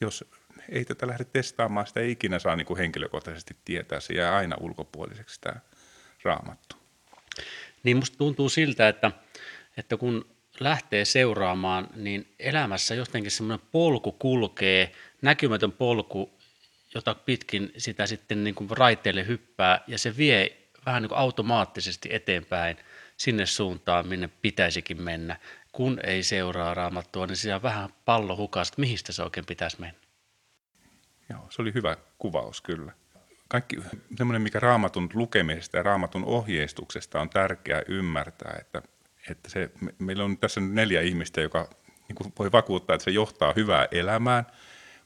Jos 0.00 0.24
ei 0.68 0.84
tätä 0.84 1.06
lähde 1.06 1.24
testaamaan, 1.24 1.86
sitä 1.86 2.00
ei 2.00 2.10
ikinä 2.10 2.38
saa 2.38 2.56
niin 2.56 2.66
kuin 2.66 2.78
henkilökohtaisesti 2.78 3.56
tietää, 3.64 4.00
se 4.00 4.14
jää 4.14 4.36
aina 4.36 4.56
ulkopuoliseksi 4.60 5.40
tämä 5.40 5.60
raamattu. 6.22 6.76
Niin 7.82 7.96
musta 7.96 8.18
tuntuu 8.18 8.48
siltä, 8.48 8.88
että, 8.88 9.10
että 9.76 9.96
kun 9.96 10.35
lähtee 10.60 11.04
seuraamaan, 11.04 11.88
niin 11.94 12.34
elämässä 12.38 12.94
jotenkin 12.94 13.30
semmoinen 13.30 13.66
polku 13.72 14.12
kulkee, 14.12 14.92
näkymätön 15.22 15.72
polku, 15.72 16.30
jota 16.94 17.14
pitkin 17.14 17.72
sitä 17.78 18.06
sitten 18.06 18.44
niin 18.44 18.54
kuin 18.54 18.70
raiteille 18.70 19.26
hyppää, 19.26 19.80
ja 19.86 19.98
se 19.98 20.16
vie 20.16 20.56
vähän 20.86 21.02
niin 21.02 21.08
kuin 21.08 21.18
automaattisesti 21.18 22.08
eteenpäin 22.12 22.76
sinne 23.16 23.46
suuntaan, 23.46 24.06
minne 24.06 24.28
pitäisikin 24.42 25.02
mennä. 25.02 25.36
Kun 25.72 26.00
ei 26.04 26.22
seuraa 26.22 26.74
raamattua, 26.74 27.26
niin 27.26 27.36
siellä 27.36 27.62
vähän 27.62 27.90
pallo 28.04 28.36
hukasta, 28.36 28.72
että 28.72 28.80
mihin 28.80 28.98
se 29.10 29.22
oikein 29.22 29.46
pitäisi 29.46 29.80
mennä. 29.80 30.00
Joo, 31.30 31.46
se 31.50 31.62
oli 31.62 31.74
hyvä 31.74 31.96
kuvaus 32.18 32.60
kyllä. 32.60 32.92
Kaikki 33.48 33.76
semmoinen, 34.16 34.42
mikä 34.42 34.60
raamatun 34.60 35.10
lukemisesta 35.14 35.76
ja 35.76 35.82
raamatun 35.82 36.24
ohjeistuksesta 36.24 37.20
on 37.20 37.30
tärkeää 37.30 37.82
ymmärtää, 37.88 38.56
että 38.60 38.82
että 39.30 39.50
se, 39.50 39.70
me, 39.80 39.94
meillä 39.98 40.24
on 40.24 40.38
tässä 40.38 40.60
neljä 40.60 41.00
ihmistä, 41.00 41.40
joka 41.40 41.68
niin 42.08 42.16
kuin 42.16 42.32
voi 42.38 42.52
vakuuttaa, 42.52 42.94
että 42.94 43.04
se 43.04 43.10
johtaa 43.10 43.52
hyvää 43.56 43.88
elämään, 43.90 44.46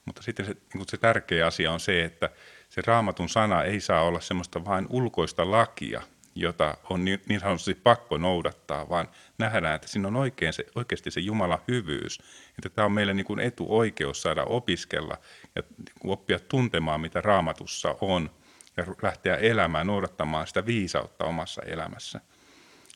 mutta 0.05 0.23
sitten 0.23 0.47
se, 0.47 0.53
niin 0.53 0.63
kuin 0.73 0.89
se 0.89 0.97
tärkeä 0.97 1.47
asia 1.47 1.73
on 1.73 1.81
se, 1.81 2.05
että 2.05 2.31
se 2.69 2.83
raamatun 2.87 3.29
sana 3.29 3.63
ei 3.63 3.81
saa 3.81 4.03
olla 4.03 4.21
semmoista 4.21 4.65
vain 4.65 4.87
ulkoista 4.91 5.51
lakia, 5.51 6.03
jota 6.35 6.77
on 6.91 7.05
niin, 7.05 7.23
niin 7.29 7.41
sanotusti 7.41 7.75
pakko 7.75 8.19
noudattaa, 8.19 8.89
vaan 8.89 9.09
nähdään, 9.39 9.75
että 9.75 9.89
siinä 9.89 10.09
on 10.09 10.17
oikein 10.17 10.53
se, 10.53 10.65
oikeasti 10.75 11.11
se 11.11 11.21
Jumalan 11.21 11.59
hyvyys. 11.69 12.19
Että 12.59 12.69
tämä 12.69 12.87
on 12.87 12.93
meille 12.93 13.15
niin 13.15 13.27
kuin 13.27 13.41
etuoikeus 13.41 14.23
saada 14.23 14.45
opiskella 14.45 15.17
ja 15.57 15.63
niin 15.79 16.13
oppia 16.13 16.39
tuntemaan, 16.39 17.01
mitä 17.01 17.21
raamatussa 17.21 17.97
on 18.01 18.31
ja 18.77 18.85
lähteä 19.03 19.37
elämään, 19.37 19.87
noudattamaan 19.87 20.47
sitä 20.47 20.67
viisautta 20.67 21.25
omassa 21.25 21.63
elämässä. 21.63 22.21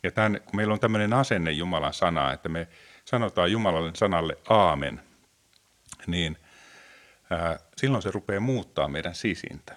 Ja 0.05 0.11
tämän, 0.11 0.41
kun 0.45 0.57
meillä 0.57 0.75
on 0.75 0.81
tämmöinen 0.81 1.13
asenne 1.13 1.51
Jumalan 1.51 1.95
sanaa, 1.95 2.33
että 2.33 2.49
me 2.49 2.69
sanotaan 3.05 3.53
Jumalan 3.53 3.97
sanalle 3.97 4.39
aamen, 4.49 5.01
niin 6.07 6.37
ää, 7.31 7.59
silloin 7.77 8.03
se 8.03 8.11
rupeaa 8.11 8.41
muuttaa 8.41 8.89
meidän 8.89 9.15
sisintä. 9.15 9.77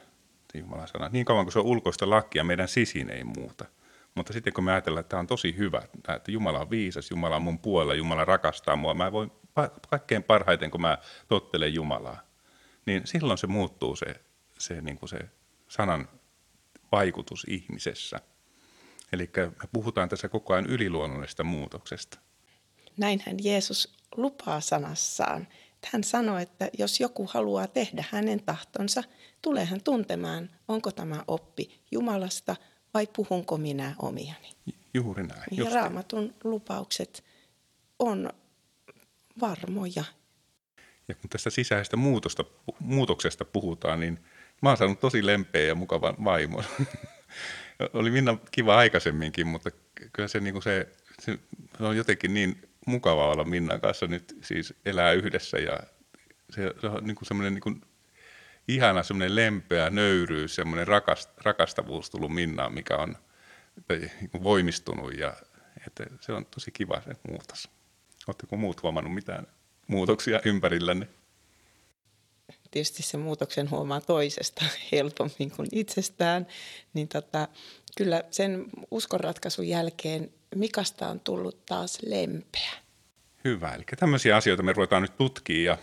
Jumalan 0.54 0.88
sana. 0.88 1.10
Niin 1.10 1.26
kauan 1.26 1.46
kuin 1.46 1.54
se 1.54 1.60
on 1.60 1.66
ulkoista 1.66 2.10
lakia, 2.10 2.44
meidän 2.44 2.68
sisin 2.68 3.10
ei 3.10 3.24
muuta. 3.24 3.66
Mutta 4.16 4.34
sitten 4.34 4.54
kun 4.54 4.64
me 4.64 4.72
ajatellaan, 4.72 5.00
että 5.02 5.10
tämä 5.10 5.20
on 5.20 5.28
tosi 5.28 5.58
hyvä, 5.58 5.82
että 6.16 6.32
Jumala 6.32 6.60
on 6.60 6.70
viisas, 6.70 7.12
Jumala 7.12 7.36
on 7.36 7.42
mun 7.42 7.60
puolella, 7.60 7.94
Jumala 7.94 8.26
rakastaa 8.26 8.76
mua, 8.76 8.94
mä 8.94 9.12
voin 9.12 9.32
kaikkein 9.90 10.24
parhaiten, 10.24 10.72
kun 10.72 10.82
mä 10.82 10.98
tottelen 11.28 11.74
Jumalaa, 11.74 12.20
niin 12.86 13.08
silloin 13.08 13.38
se 13.38 13.48
muuttuu 13.48 13.96
se, 13.96 14.16
se, 14.60 14.82
niin 14.82 14.98
kuin 14.98 15.10
se 15.10 15.20
sanan 15.68 16.10
vaikutus 16.92 17.46
ihmisessä. 17.50 18.20
Eli 19.14 19.30
me 19.36 19.70
puhutaan 19.74 20.10
tässä 20.10 20.30
koko 20.30 20.54
ajan 20.54 20.66
yliluonnollisesta 20.66 21.44
muutoksesta. 21.44 22.20
Näinhän 22.98 23.38
Jeesus 23.44 23.94
lupaa 24.16 24.62
sanassaan. 24.62 25.48
Hän 25.94 26.04
sanoi, 26.04 26.42
että 26.42 26.70
jos 26.78 27.00
joku 27.00 27.28
haluaa 27.30 27.68
tehdä 27.68 28.04
hänen 28.12 28.44
tahtonsa, 28.44 29.04
tulee 29.42 29.66
hän 29.66 29.84
tuntemaan, 29.84 30.50
onko 30.68 30.92
tämä 30.92 31.24
oppi 31.28 31.82
Jumalasta 31.92 32.56
vai 32.94 33.08
puhunko 33.16 33.58
minä 33.58 33.96
omiani. 34.00 34.50
Juuri 34.94 35.28
näin. 35.28 35.44
Ja 35.52 35.58
just 35.58 35.74
raamatun 35.74 36.34
lupaukset 36.44 37.24
on 38.00 38.30
varmoja. 39.40 40.04
Ja 41.08 41.16
kun 41.16 41.30
tästä 41.30 41.50
sisäisestä 41.50 41.98
muutosta, 41.98 42.44
muutoksesta 42.80 43.46
puhutaan, 43.46 44.00
niin 44.00 44.20
mä 44.62 44.70
oon 44.70 44.78
saanut 44.78 45.00
tosi 45.00 45.26
lempeä 45.26 45.68
ja 45.68 45.76
mukavan 45.76 46.16
vaimon. 46.24 46.64
Oli 47.94 48.12
Minna 48.12 48.38
kiva 48.52 48.78
aikaisemminkin, 48.78 49.48
mutta 49.48 49.70
kyllä 50.14 50.28
se, 50.28 50.40
niin 50.40 50.62
se, 50.62 50.88
se 51.20 51.40
on 51.80 51.98
jotenkin 51.98 52.34
niin 52.34 52.70
mukava 52.86 53.32
olla 53.32 53.44
Minnan 53.44 53.82
kanssa 53.82 54.08
nyt 54.08 54.38
siis 54.42 54.74
elää 54.86 55.12
yhdessä 55.12 55.58
ja 55.58 55.80
se, 56.50 56.74
se 56.82 56.88
on 56.88 57.04
niin 57.04 57.16
kuin 57.16 57.28
semmoinen 57.28 57.54
niin 57.54 57.62
kuin 57.62 57.82
ihana 58.68 59.04
semmoinen 59.04 59.36
lempeä 59.36 59.90
nöyryys, 59.90 60.56
semmoinen 60.56 60.88
rakast, 60.88 61.30
rakastavuus 61.38 62.10
tullut 62.10 62.34
Minnaan, 62.34 62.74
mikä 62.74 62.98
on 62.98 63.16
niin 63.90 64.30
kuin 64.32 64.44
voimistunut 64.44 65.18
ja 65.18 65.34
että 65.88 66.06
se 66.20 66.34
on 66.34 66.46
tosi 66.46 66.72
kiva 66.72 67.02
se 67.02 67.12
muutos. 67.28 67.70
Oletteko 68.28 68.58
muut 68.58 68.84
huomannut 68.84 69.14
mitään 69.14 69.48
muutoksia 69.88 70.40
ympärillänne? 70.46 71.08
Tietysti 72.72 73.04
se 73.04 73.18
muutoksen 73.18 73.70
huomaa 73.70 74.02
toisesta 74.02 74.66
helpommin 74.92 75.52
kuin 75.56 75.68
itsestään, 75.72 76.48
niin 76.94 77.08
tota, 77.08 77.48
kyllä 77.98 78.24
sen 78.32 78.66
uskonratkaisun 78.92 79.68
jälkeen 79.68 80.32
Mikasta 80.56 81.08
on 81.08 81.20
tullut 81.20 81.66
taas 81.66 82.00
lempeä. 82.06 82.72
Hyvä, 83.44 83.74
eli 83.74 83.84
tämmöisiä 84.00 84.36
asioita 84.36 84.64
me 84.64 84.74
ruvetaan 84.74 85.02
nyt 85.02 85.18
tutkimaan 85.18 85.78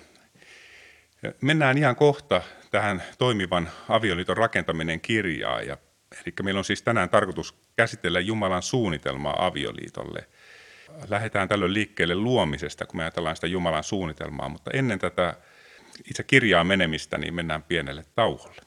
ja 1.23 1.33
mennään 1.41 1.79
ihan 1.79 1.97
kohta 1.97 2.43
tähän 2.71 3.03
toimivan 3.19 3.71
avioliiton 3.89 4.37
rakentaminen 4.37 5.01
kirjaa. 5.01 5.63
Ja, 5.63 5.77
eli 6.13 6.35
meillä 6.43 6.59
on 6.59 6.65
siis 6.65 6.83
tänään 6.83 7.11
tarkoitus 7.11 7.55
käsitellä 7.77 8.21
Jumalan 8.21 8.63
suunnitelmaa 8.63 9.47
avioliitolle. 9.47 10.29
Lähdetään 11.09 11.49
tällöin 11.49 11.75
liikkeelle 11.75 12.15
luomisesta, 12.15 12.87
kun 12.87 12.97
me 12.97 13.03
ajatellaan 13.03 13.37
sitä 13.37 13.47
Jumalan 13.47 13.85
suunnitelmaa, 13.85 14.49
mutta 14.49 14.71
ennen 14.75 14.99
tätä 14.99 15.35
itse 16.11 16.23
kirjaa 16.23 16.65
menemistä, 16.65 17.19
niin 17.19 17.35
mennään 17.35 17.63
pienelle 17.63 18.05
tauolle. 18.15 18.63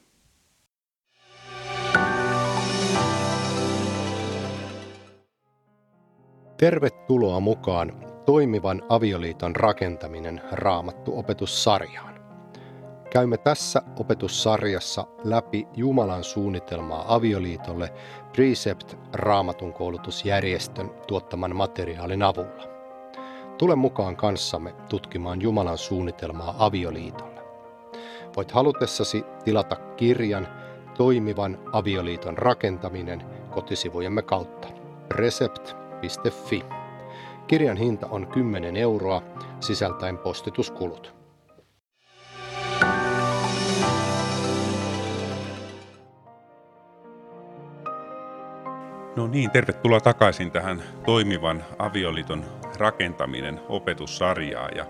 Tervetuloa 6.56 7.40
mukaan 7.40 7.92
toimivan 8.26 8.82
avioliiton 8.88 9.56
rakentaminen 9.56 10.40
raamattu 10.52 11.18
opetussarjaan. 11.18 12.18
Käymme 13.10 13.36
tässä 13.36 13.82
opetussarjassa 13.98 15.04
läpi 15.24 15.66
Jumalan 15.76 16.24
suunnitelmaa 16.24 17.14
avioliitolle 17.14 17.92
Precept 18.32 18.94
raamatun 19.12 19.72
koulutusjärjestön 19.72 20.90
tuottaman 21.06 21.56
materiaalin 21.56 22.22
avulla. 22.22 22.77
Tule 23.58 23.76
mukaan 23.76 24.16
kanssamme 24.16 24.74
tutkimaan 24.88 25.42
Jumalan 25.42 25.78
suunnitelmaa 25.78 26.54
avioliitolle. 26.58 27.40
Voit 28.36 28.52
halutessasi 28.52 29.24
tilata 29.44 29.76
kirjan 29.76 30.48
Toimivan 30.96 31.58
avioliiton 31.72 32.38
rakentaminen 32.38 33.22
kotisivujemme 33.50 34.22
kautta 34.22 34.68
recept.fi. 35.10 36.64
Kirjan 37.46 37.76
hinta 37.76 38.06
on 38.06 38.26
10 38.26 38.76
euroa 38.76 39.22
sisältäen 39.60 40.18
postituskulut. 40.18 41.14
No 49.16 49.26
niin, 49.26 49.50
tervetuloa 49.50 50.00
takaisin 50.00 50.50
tähän 50.50 50.82
toimivan 51.06 51.64
avioliiton 51.78 52.44
rakentaminen 52.80 53.60
opetussarjaa. 53.68 54.68
Ja 54.68 54.86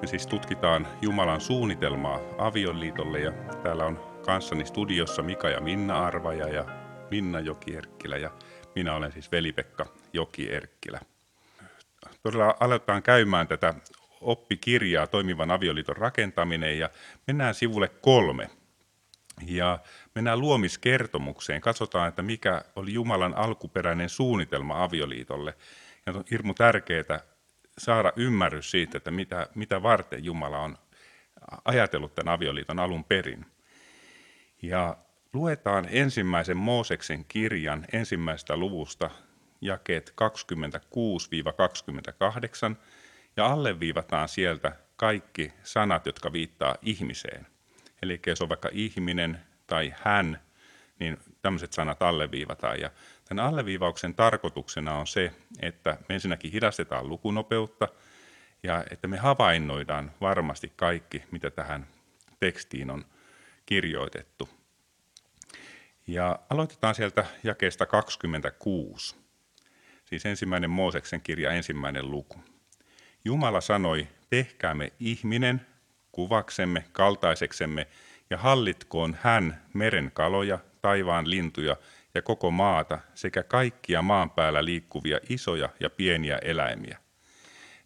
me 0.00 0.06
siis 0.06 0.26
tutkitaan 0.26 0.86
Jumalan 1.02 1.40
suunnitelmaa 1.40 2.20
avioliitolle 2.38 3.20
ja 3.20 3.32
täällä 3.62 3.84
on 3.84 4.20
kanssani 4.24 4.66
studiossa 4.66 5.22
Mika 5.22 5.48
ja 5.48 5.60
Minna 5.60 6.06
Arvaja 6.06 6.48
ja 6.48 6.64
Minna 7.10 7.40
Jokierkkilä 7.40 8.16
ja 8.16 8.30
minä 8.74 8.94
olen 8.94 9.12
siis 9.12 9.32
Veli-Pekka 9.32 9.86
Jokierkkilä. 10.12 11.00
Todella 12.22 12.56
aletaan 12.60 13.02
käymään 13.02 13.48
tätä 13.48 13.74
oppikirjaa 14.20 15.06
Toimivan 15.06 15.50
avioliiton 15.50 15.96
rakentaminen 15.96 16.78
ja 16.78 16.90
mennään 17.26 17.54
sivulle 17.54 17.88
kolme. 17.88 18.50
Ja 19.46 19.78
mennään 20.14 20.40
luomiskertomukseen, 20.40 21.60
katsotaan, 21.60 22.08
että 22.08 22.22
mikä 22.22 22.62
oli 22.76 22.92
Jumalan 22.92 23.34
alkuperäinen 23.34 24.08
suunnitelma 24.08 24.84
avioliitolle. 24.84 25.54
Ja 26.06 26.12
on 26.12 26.24
hirmu 26.30 26.54
tärkeää 26.54 27.20
saada 27.78 28.12
ymmärrys 28.16 28.70
siitä, 28.70 28.98
että 28.98 29.10
mitä, 29.10 29.48
mitä 29.54 29.82
varten 29.82 30.24
Jumala 30.24 30.58
on 30.58 30.78
ajatellut 31.64 32.14
tämän 32.14 32.34
avioliiton 32.34 32.78
alun 32.78 33.04
perin. 33.04 33.46
Ja 34.62 34.96
luetaan 35.32 35.86
ensimmäisen 35.90 36.56
Mooseksen 36.56 37.24
kirjan 37.24 37.86
ensimmäisestä 37.92 38.56
luvusta 38.56 39.10
jakeet 39.60 40.14
26-28 42.72 42.76
ja 43.36 43.46
alleviivataan 43.46 44.28
sieltä 44.28 44.72
kaikki 44.96 45.52
sanat, 45.62 46.06
jotka 46.06 46.32
viittaa 46.32 46.76
ihmiseen. 46.82 47.46
Eli 48.02 48.20
jos 48.26 48.42
on 48.42 48.48
vaikka 48.48 48.68
ihminen 48.72 49.40
tai 49.66 49.94
hän, 50.02 50.40
niin 50.98 51.18
tämmöiset 51.46 51.72
sanat 51.72 52.02
alleviivataan. 52.02 52.80
Ja 52.80 52.90
tämän 53.24 53.44
alleviivauksen 53.44 54.14
tarkoituksena 54.14 54.94
on 54.94 55.06
se, 55.06 55.32
että 55.60 55.98
me 56.08 56.14
ensinnäkin 56.14 56.52
hidastetaan 56.52 57.08
lukunopeutta 57.08 57.88
ja 58.62 58.84
että 58.90 59.08
me 59.08 59.16
havainnoidaan 59.16 60.12
varmasti 60.20 60.72
kaikki, 60.76 61.22
mitä 61.30 61.50
tähän 61.50 61.86
tekstiin 62.40 62.90
on 62.90 63.04
kirjoitettu. 63.66 64.48
Ja 66.06 66.38
aloitetaan 66.50 66.94
sieltä 66.94 67.24
jakeesta 67.42 67.86
26, 67.86 69.16
siis 70.04 70.26
ensimmäinen 70.26 70.70
Mooseksen 70.70 71.20
kirja, 71.20 71.52
ensimmäinen 71.52 72.10
luku. 72.10 72.40
Jumala 73.24 73.60
sanoi, 73.60 74.08
tehkäämme 74.30 74.92
ihminen 75.00 75.66
kuvaksemme, 76.12 76.84
kaltaiseksemme, 76.92 77.86
ja 78.30 78.38
hallitkoon 78.38 79.16
hän 79.20 79.62
meren 79.74 80.10
kaloja, 80.14 80.58
taivaan 80.86 81.30
lintuja 81.30 81.76
ja 82.14 82.22
koko 82.22 82.50
maata 82.50 82.98
sekä 83.14 83.42
kaikkia 83.42 84.02
maan 84.02 84.30
päällä 84.30 84.64
liikkuvia 84.64 85.20
isoja 85.28 85.68
ja 85.80 85.90
pieniä 85.90 86.38
eläimiä. 86.38 86.98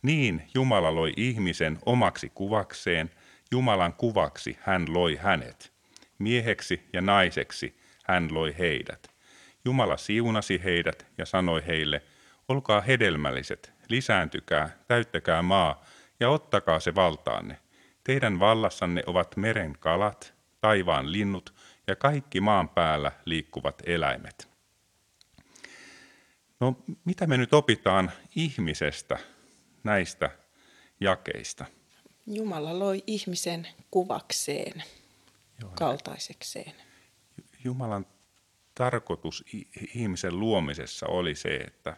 Niin 0.03 0.43
Jumala 0.55 0.95
loi 0.95 1.13
ihmisen 1.17 1.79
omaksi 1.87 2.31
kuvakseen, 2.35 3.11
Jumalan 3.51 3.93
kuvaksi 3.93 4.59
hän 4.61 4.85
loi 4.89 5.17
hänet. 5.17 5.73
Mieheksi 6.19 6.89
ja 6.93 7.01
naiseksi 7.01 7.77
hän 8.05 8.35
loi 8.35 8.55
heidät. 8.59 9.11
Jumala 9.65 9.97
siunasi 9.97 10.61
heidät 10.65 11.07
ja 11.19 11.27
sanoi 11.27 11.67
heille, 11.67 12.03
olkaa 12.49 12.81
hedelmälliset, 12.81 13.73
lisääntykää, 13.89 14.71
täyttäkää 14.89 15.43
maa 15.43 15.85
ja 16.21 16.31
ottakaa 16.31 16.81
se 16.81 16.95
valtaanne. 16.95 17.59
Teidän 18.05 18.41
vallassanne 18.41 19.03
ovat 19.07 19.37
meren 19.37 19.77
kalat, 19.79 20.35
taivaan 20.61 21.13
linnut 21.13 21.55
ja 21.91 21.97
kaikki 21.97 22.41
maan 22.41 22.69
päällä 22.69 23.13
liikkuvat 23.25 23.83
eläimet. 23.87 24.49
No 26.61 26.77
mitä 27.05 27.27
me 27.27 27.37
nyt 27.37 27.55
opitaan 27.55 28.13
ihmisestä 28.37 29.19
näistä 29.85 30.31
jakeista? 31.01 31.65
Jumala 32.27 32.79
loi 32.79 33.05
ihmisen 33.07 33.69
kuvakseen, 33.91 34.83
Joo, 35.61 35.71
kaltaisekseen. 35.75 36.73
Jumalan 37.65 38.07
tarkoitus 38.75 39.45
ihmisen 39.95 40.41
luomisessa 40.41 41.07
oli 41.07 41.35
se, 41.35 41.57
että 41.57 41.97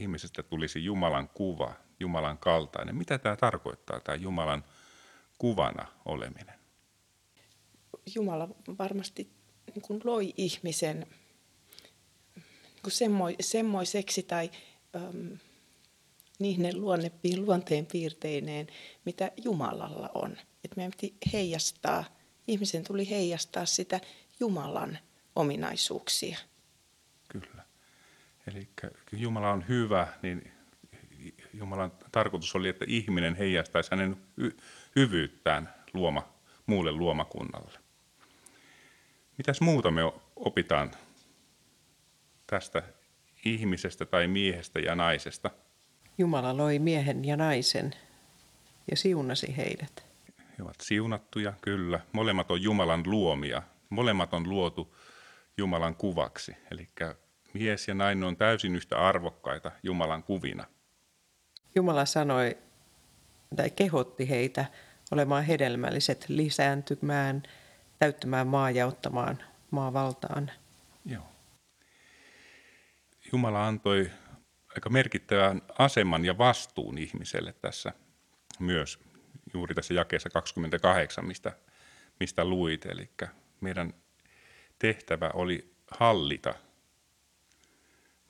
ihmisestä 0.00 0.42
tulisi 0.42 0.84
Jumalan 0.84 1.28
kuva, 1.28 1.74
Jumalan 2.00 2.38
kaltainen. 2.38 2.96
Mitä 2.96 3.18
tämä 3.18 3.36
tarkoittaa, 3.36 4.00
tämä 4.00 4.16
Jumalan 4.16 4.64
kuvana 5.38 5.86
oleminen? 6.04 6.59
Jumala 8.14 8.48
varmasti 8.78 9.30
niin 9.74 9.82
kuin 9.82 10.00
loi 10.04 10.34
ihmisen 10.36 11.06
niin 12.36 12.82
kuin 12.82 12.92
semmo, 12.92 13.24
semmoiseksi 13.40 14.22
tai 14.22 14.50
äm, 14.96 15.38
niihin 16.38 16.80
luonnepiin 16.80 17.46
luonteen 17.46 17.86
piirteineen, 17.86 18.66
mitä 19.04 19.30
Jumalalla 19.44 20.10
on. 20.14 20.32
Että 20.64 20.76
meidän 20.76 20.92
piti 21.00 21.16
heijastaa, 21.32 22.04
ihmisen 22.48 22.84
tuli 22.84 23.10
heijastaa 23.10 23.66
sitä 23.66 24.00
Jumalan 24.40 24.98
ominaisuuksia. 25.36 26.38
Kyllä. 27.28 27.64
Eli 28.46 28.68
Jumala 29.12 29.50
on 29.50 29.68
hyvä, 29.68 30.08
niin 30.22 30.52
Jumalan 31.54 31.92
tarkoitus 32.12 32.54
oli, 32.54 32.68
että 32.68 32.84
ihminen 32.88 33.34
heijastaisi 33.34 33.90
hänen 33.90 34.16
hy- 34.40 34.60
hyvyyttään 34.96 35.74
luoma, 35.94 36.32
muulle 36.66 36.92
luomakunnalle. 36.92 37.79
Mitäs 39.40 39.60
muuta 39.60 39.90
me 39.90 40.00
opitaan 40.36 40.90
tästä 42.46 42.82
ihmisestä 43.44 44.06
tai 44.06 44.26
miehestä 44.26 44.80
ja 44.80 44.94
naisesta? 44.94 45.50
Jumala 46.18 46.56
loi 46.56 46.78
miehen 46.78 47.24
ja 47.24 47.36
naisen 47.36 47.94
ja 48.90 48.96
siunasi 48.96 49.56
heidät. 49.56 50.04
He 50.58 50.62
ovat 50.62 50.80
siunattuja, 50.82 51.52
kyllä. 51.60 52.00
Molemmat 52.12 52.50
on 52.50 52.62
Jumalan 52.62 53.02
luomia. 53.06 53.62
Molemmat 53.90 54.34
on 54.34 54.48
luotu 54.48 54.96
Jumalan 55.56 55.94
kuvaksi. 55.94 56.56
Eli 56.70 56.88
mies 57.54 57.88
ja 57.88 57.94
nainen 57.94 58.24
on 58.24 58.36
täysin 58.36 58.76
yhtä 58.76 58.98
arvokkaita 58.98 59.72
Jumalan 59.82 60.22
kuvina. 60.22 60.66
Jumala 61.74 62.04
sanoi 62.04 62.58
tai 63.56 63.70
kehotti 63.70 64.28
heitä 64.28 64.64
olemaan 65.10 65.44
hedelmälliset, 65.44 66.24
lisääntymään, 66.28 67.42
täyttämään 68.00 68.46
maa 68.46 68.70
ja 68.70 68.86
ottamaan 68.86 69.42
maavaltaan. 69.70 70.50
Joo. 71.04 71.32
Jumala 73.32 73.66
antoi 73.66 74.10
aika 74.74 74.90
merkittävän 74.90 75.62
aseman 75.78 76.24
ja 76.24 76.38
vastuun 76.38 76.98
ihmiselle 76.98 77.52
tässä 77.52 77.92
myös 78.58 78.98
juuri 79.54 79.74
tässä 79.74 79.94
jakeessa 79.94 80.30
28, 80.30 81.26
mistä, 81.26 81.52
mistä 82.20 82.44
luit. 82.44 82.86
Eli 82.86 83.10
meidän 83.60 83.94
tehtävä 84.78 85.30
oli 85.34 85.74
hallita 85.90 86.54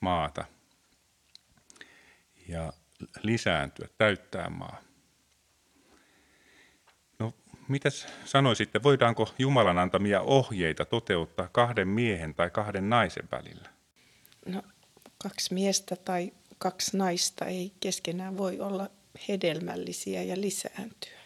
maata 0.00 0.44
ja 2.48 2.72
lisääntyä, 3.22 3.88
täyttää 3.98 4.50
maa. 4.50 4.89
Mitäs 7.70 8.06
sanoisitte, 8.24 8.82
voidaanko 8.82 9.34
Jumalan 9.38 9.78
antamia 9.78 10.20
ohjeita 10.20 10.84
toteuttaa 10.84 11.48
kahden 11.52 11.88
miehen 11.88 12.34
tai 12.34 12.50
kahden 12.50 12.90
naisen 12.90 13.28
välillä? 13.32 13.68
No, 14.46 14.62
kaksi 15.22 15.54
miestä 15.54 15.96
tai 15.96 16.32
kaksi 16.58 16.96
naista 16.96 17.44
ei 17.44 17.72
keskenään 17.80 18.36
voi 18.36 18.60
olla 18.60 18.90
hedelmällisiä 19.28 20.22
ja 20.22 20.40
lisääntyä. 20.40 21.20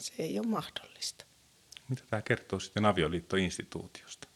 Se 0.00 0.12
ei 0.18 0.38
ole 0.38 0.46
mahdollista. 0.46 1.24
Mitä 1.88 2.02
tämä 2.10 2.22
kertoo 2.22 2.60
sitten 2.60 2.84
avioliittoinstituutiosta? 2.84 4.28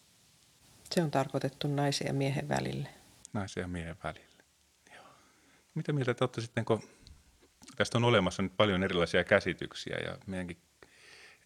Se 0.90 1.02
on 1.02 1.10
tarkoitettu 1.10 1.68
naisen 1.68 2.06
ja 2.06 2.12
miehen 2.12 2.48
välille. 2.48 2.88
Naisen 3.32 3.60
ja 3.60 3.68
miehen 3.68 3.96
välille. 4.04 4.44
Joo. 4.94 5.06
Mitä 5.74 5.92
mieltä 5.92 6.14
te 6.14 6.24
olette 6.24 6.40
sitten, 6.40 6.64
kun 6.64 6.82
tästä 7.76 7.98
on 7.98 8.04
olemassa 8.04 8.42
nyt 8.42 8.56
paljon 8.56 8.82
erilaisia 8.82 9.24
käsityksiä 9.24 9.96
ja 9.96 10.18
meidänkin 10.26 10.56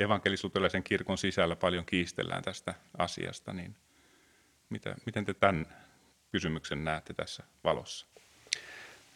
evankelisuutelaisen 0.01 0.83
kirkon 0.83 1.19
sisällä 1.19 1.57
paljon 1.57 1.87
kiistellään 1.87 2.43
tästä 2.43 2.75
asiasta, 2.99 3.53
niin 3.53 3.77
mitä, 4.71 4.95
miten 5.07 5.25
te 5.25 5.35
tämän 5.35 5.67
kysymyksen 6.33 6.85
näette 6.85 7.15
tässä 7.15 7.43
valossa? 7.65 8.07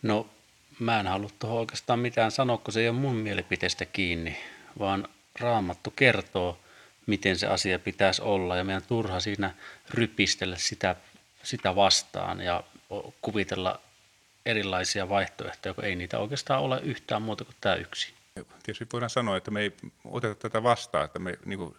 No 0.03 0.31
mä 0.79 1.01
en 1.01 1.07
halua 1.07 1.31
tuohon 1.39 1.59
oikeastaan 1.59 1.99
mitään 1.99 2.31
sanoa, 2.31 2.59
kun 2.59 2.73
se 2.73 2.81
ei 2.81 2.89
ole 2.89 2.99
mun 2.99 3.17
mielipiteestä 3.17 3.85
kiinni, 3.85 4.37
vaan 4.79 5.09
Raamattu 5.41 5.91
kertoo, 5.91 6.59
miten 7.07 7.39
se 7.39 7.47
asia 7.47 7.79
pitäisi 7.79 8.23
olla 8.23 8.57
ja 8.57 8.65
meidän 8.65 8.83
turha 8.83 9.21
siinä 9.21 9.55
rypistellä 9.91 10.57
sitä, 10.57 10.97
sitä 11.43 11.77
vastaan 11.77 12.41
ja 12.41 12.65
kuvitella 13.23 13.81
erilaisia 14.47 15.09
vaihtoehtoja, 15.09 15.75
kun 15.75 15.85
ei 15.85 15.97
niitä 15.97 16.19
oikeastaan 16.19 16.63
ole 16.63 16.81
yhtään 16.81 17.23
muuta 17.23 17.45
kuin 17.45 17.57
tämä 17.61 17.75
yksi. 17.75 18.15
Tietysti 18.35 18.87
voidaan 18.93 19.11
sanoa, 19.11 19.37
että 19.37 19.51
me 19.51 19.61
ei 19.61 19.77
oteta 20.05 20.35
tätä 20.35 20.63
vastaan, 20.63 21.05
että 21.05 21.19
me 21.19 21.39
niin 21.45 21.59
kuin 21.59 21.77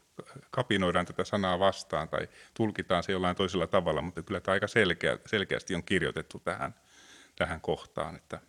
kapinoidaan 0.51 1.05
tätä 1.05 1.23
sanaa 1.23 1.59
vastaan 1.59 2.09
tai 2.09 2.29
tulkitaan 2.53 3.03
se 3.03 3.11
jollain 3.11 3.35
toisella 3.35 3.67
tavalla, 3.67 4.01
mutta 4.01 4.23
kyllä 4.23 4.39
tämä 4.39 4.53
aika 4.53 4.67
selkeä, 4.67 5.17
selkeästi 5.25 5.75
on 5.75 5.83
kirjoitettu 5.83 6.39
tähän, 6.39 6.75
tähän 7.35 7.61
kohtaan. 7.61 8.15
Että, 8.15 8.39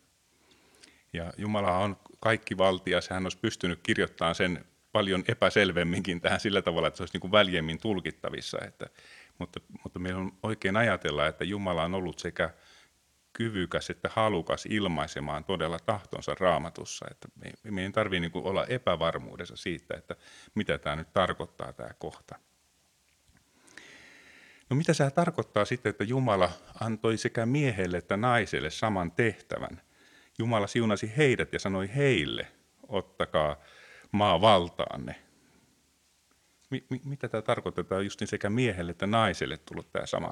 ja 1.12 1.32
Jumala 1.36 1.78
on 1.78 1.96
kaikki 2.20 2.58
valtias, 2.58 3.10
hän 3.10 3.24
olisi 3.24 3.38
pystynyt 3.38 3.80
kirjoittamaan 3.82 4.34
sen 4.34 4.64
paljon 4.92 5.24
epäselvemminkin 5.28 6.20
tähän 6.20 6.40
sillä 6.40 6.62
tavalla, 6.62 6.88
että 6.88 6.96
se 6.96 7.02
olisi 7.02 7.14
niin 7.14 7.20
kuin 7.20 7.32
väljemmin 7.32 7.78
tulkittavissa. 7.78 8.58
Että, 8.66 8.86
mutta, 9.38 9.60
mutta 9.82 9.98
meillä 9.98 10.20
on 10.20 10.32
oikein 10.42 10.76
ajatella, 10.76 11.26
että 11.26 11.44
Jumala 11.44 11.84
on 11.84 11.94
ollut 11.94 12.18
sekä 12.18 12.50
kyvykäs 13.34 13.90
että 13.90 14.10
halukas 14.12 14.66
ilmaisemaan 14.66 15.44
todella 15.44 15.78
tahtonsa 15.78 16.34
raamatussa. 16.40 17.06
Että 17.10 17.28
me, 17.34 17.52
me 17.70 17.84
niin 18.20 18.30
olla 18.34 18.66
epävarmuudessa 18.66 19.56
siitä, 19.56 19.96
että 19.96 20.16
mitä 20.54 20.78
tämä 20.78 20.96
nyt 20.96 21.12
tarkoittaa 21.12 21.72
tämä 21.72 21.90
kohta. 21.98 22.38
No 24.70 24.76
mitä 24.76 24.94
se 24.94 25.10
tarkoittaa 25.10 25.64
sitten, 25.64 25.90
että 25.90 26.04
Jumala 26.04 26.50
antoi 26.80 27.16
sekä 27.16 27.46
miehelle 27.46 27.96
että 27.96 28.16
naiselle 28.16 28.70
saman 28.70 29.12
tehtävän? 29.12 29.82
Jumala 30.38 30.66
siunasi 30.66 31.12
heidät 31.16 31.52
ja 31.52 31.58
sanoi 31.58 31.90
heille, 31.96 32.46
ottakaa 32.88 33.56
maa 34.12 34.40
valtaanne. 34.40 35.14
Mi- 36.70 36.86
mitä 37.04 37.28
tämä 37.28 37.42
tarkoittaa? 37.42 38.00
Just 38.00 38.20
niin 38.20 38.28
sekä 38.28 38.50
miehelle 38.50 38.90
että 38.90 39.06
naiselle 39.06 39.56
tullut 39.56 39.92
tämä 39.92 40.06
sama 40.06 40.30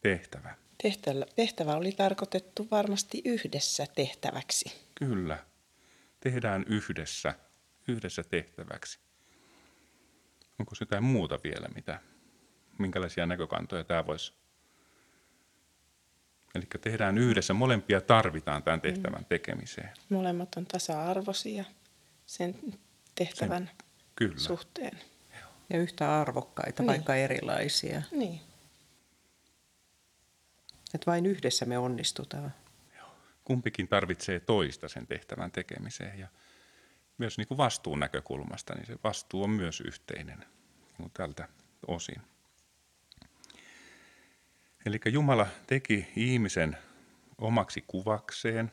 tehtävä. 0.00 0.67
Tehtävä, 0.82 1.26
tehtävä 1.36 1.76
oli 1.76 1.92
tarkoitettu 1.92 2.68
varmasti 2.70 3.22
yhdessä 3.24 3.86
tehtäväksi. 3.94 4.72
Kyllä. 4.94 5.38
Tehdään 6.20 6.64
yhdessä, 6.68 7.34
yhdessä 7.88 8.22
tehtäväksi. 8.22 8.98
Onko 10.58 10.72
jotain 10.80 11.04
muuta 11.04 11.38
vielä, 11.44 11.68
mitä, 11.74 12.00
minkälaisia 12.78 13.26
näkökantoja 13.26 13.84
tämä 13.84 14.06
voisi 14.06 14.32
Eli 16.54 16.64
tehdään 16.80 17.18
yhdessä, 17.18 17.54
molempia 17.54 18.00
tarvitaan 18.00 18.62
tämän 18.62 18.80
tehtävän 18.80 19.24
tekemiseen. 19.24 19.90
Molemmat 20.08 20.48
on 20.56 20.66
tasa-arvoisia 20.66 21.64
sen 22.26 22.54
tehtävän 23.14 23.66
sen, 23.66 23.86
kyllä. 24.16 24.38
suhteen. 24.38 25.00
Ja 25.70 25.78
yhtä 25.78 26.20
arvokkaita, 26.20 26.82
niin. 26.82 26.86
vaikka 26.88 27.14
erilaisia. 27.14 28.02
Niin. 28.10 28.40
Että 30.94 31.10
vain 31.10 31.26
yhdessä 31.26 31.66
me 31.66 31.78
onnistutaan. 31.78 32.54
Kumpikin 33.44 33.88
tarvitsee 33.88 34.40
toista 34.40 34.88
sen 34.88 35.06
tehtävän 35.06 35.50
tekemiseen. 35.50 36.18
Ja 36.18 36.28
myös 37.18 37.38
niin 37.38 37.48
kuin 37.48 37.58
vastuun 37.58 38.00
näkökulmasta, 38.00 38.74
niin 38.74 38.86
se 38.86 38.96
vastuu 39.04 39.42
on 39.42 39.50
myös 39.50 39.80
yhteinen 39.80 40.44
niin 40.98 41.10
tältä 41.10 41.48
osin. 41.86 42.22
Eli 44.86 45.00
Jumala 45.06 45.46
teki 45.66 46.08
ihmisen 46.16 46.76
omaksi 47.38 47.84
kuvakseen, 47.86 48.70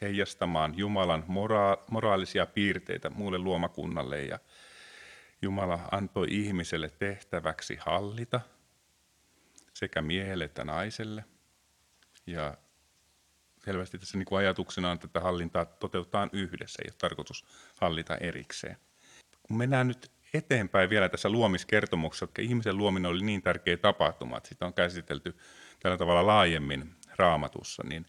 heijastamaan 0.00 0.78
Jumalan 0.78 1.24
mora- 1.28 1.84
moraalisia 1.90 2.46
piirteitä 2.46 3.10
muulle 3.10 3.38
luomakunnalle 3.38 4.22
ja 4.22 4.38
Jumala 5.42 5.88
antoi 5.90 6.26
ihmiselle 6.30 6.90
tehtäväksi 6.90 7.76
hallita 7.80 8.40
sekä 9.82 10.02
miehelle 10.02 10.44
että 10.44 10.64
naiselle. 10.64 11.24
Ja 12.26 12.56
selvästi 13.64 13.98
tässä 13.98 14.18
niin 14.18 14.26
kuin 14.26 14.38
ajatuksena 14.38 14.88
on, 14.88 14.94
että 14.94 15.08
tätä 15.08 15.20
hallintaa 15.20 15.64
toteutetaan 15.64 16.30
yhdessä, 16.32 16.82
ei 16.82 16.88
ole 16.88 16.96
tarkoitus 16.98 17.44
hallita 17.76 18.16
erikseen. 18.16 18.76
Kun 19.42 19.56
mennään 19.56 19.88
nyt 19.88 20.10
eteenpäin 20.34 20.90
vielä 20.90 21.08
tässä 21.08 21.28
luomiskertomuksessa, 21.30 22.24
että 22.24 22.42
ihmisen 22.42 22.76
luominen 22.76 23.10
oli 23.10 23.24
niin 23.24 23.42
tärkeä 23.42 23.76
tapahtuma, 23.76 24.36
että 24.36 24.48
sitä 24.48 24.66
on 24.66 24.74
käsitelty 24.74 25.36
tällä 25.80 25.98
tavalla 25.98 26.26
laajemmin 26.26 26.94
raamatussa, 27.16 27.82
niin 27.88 28.06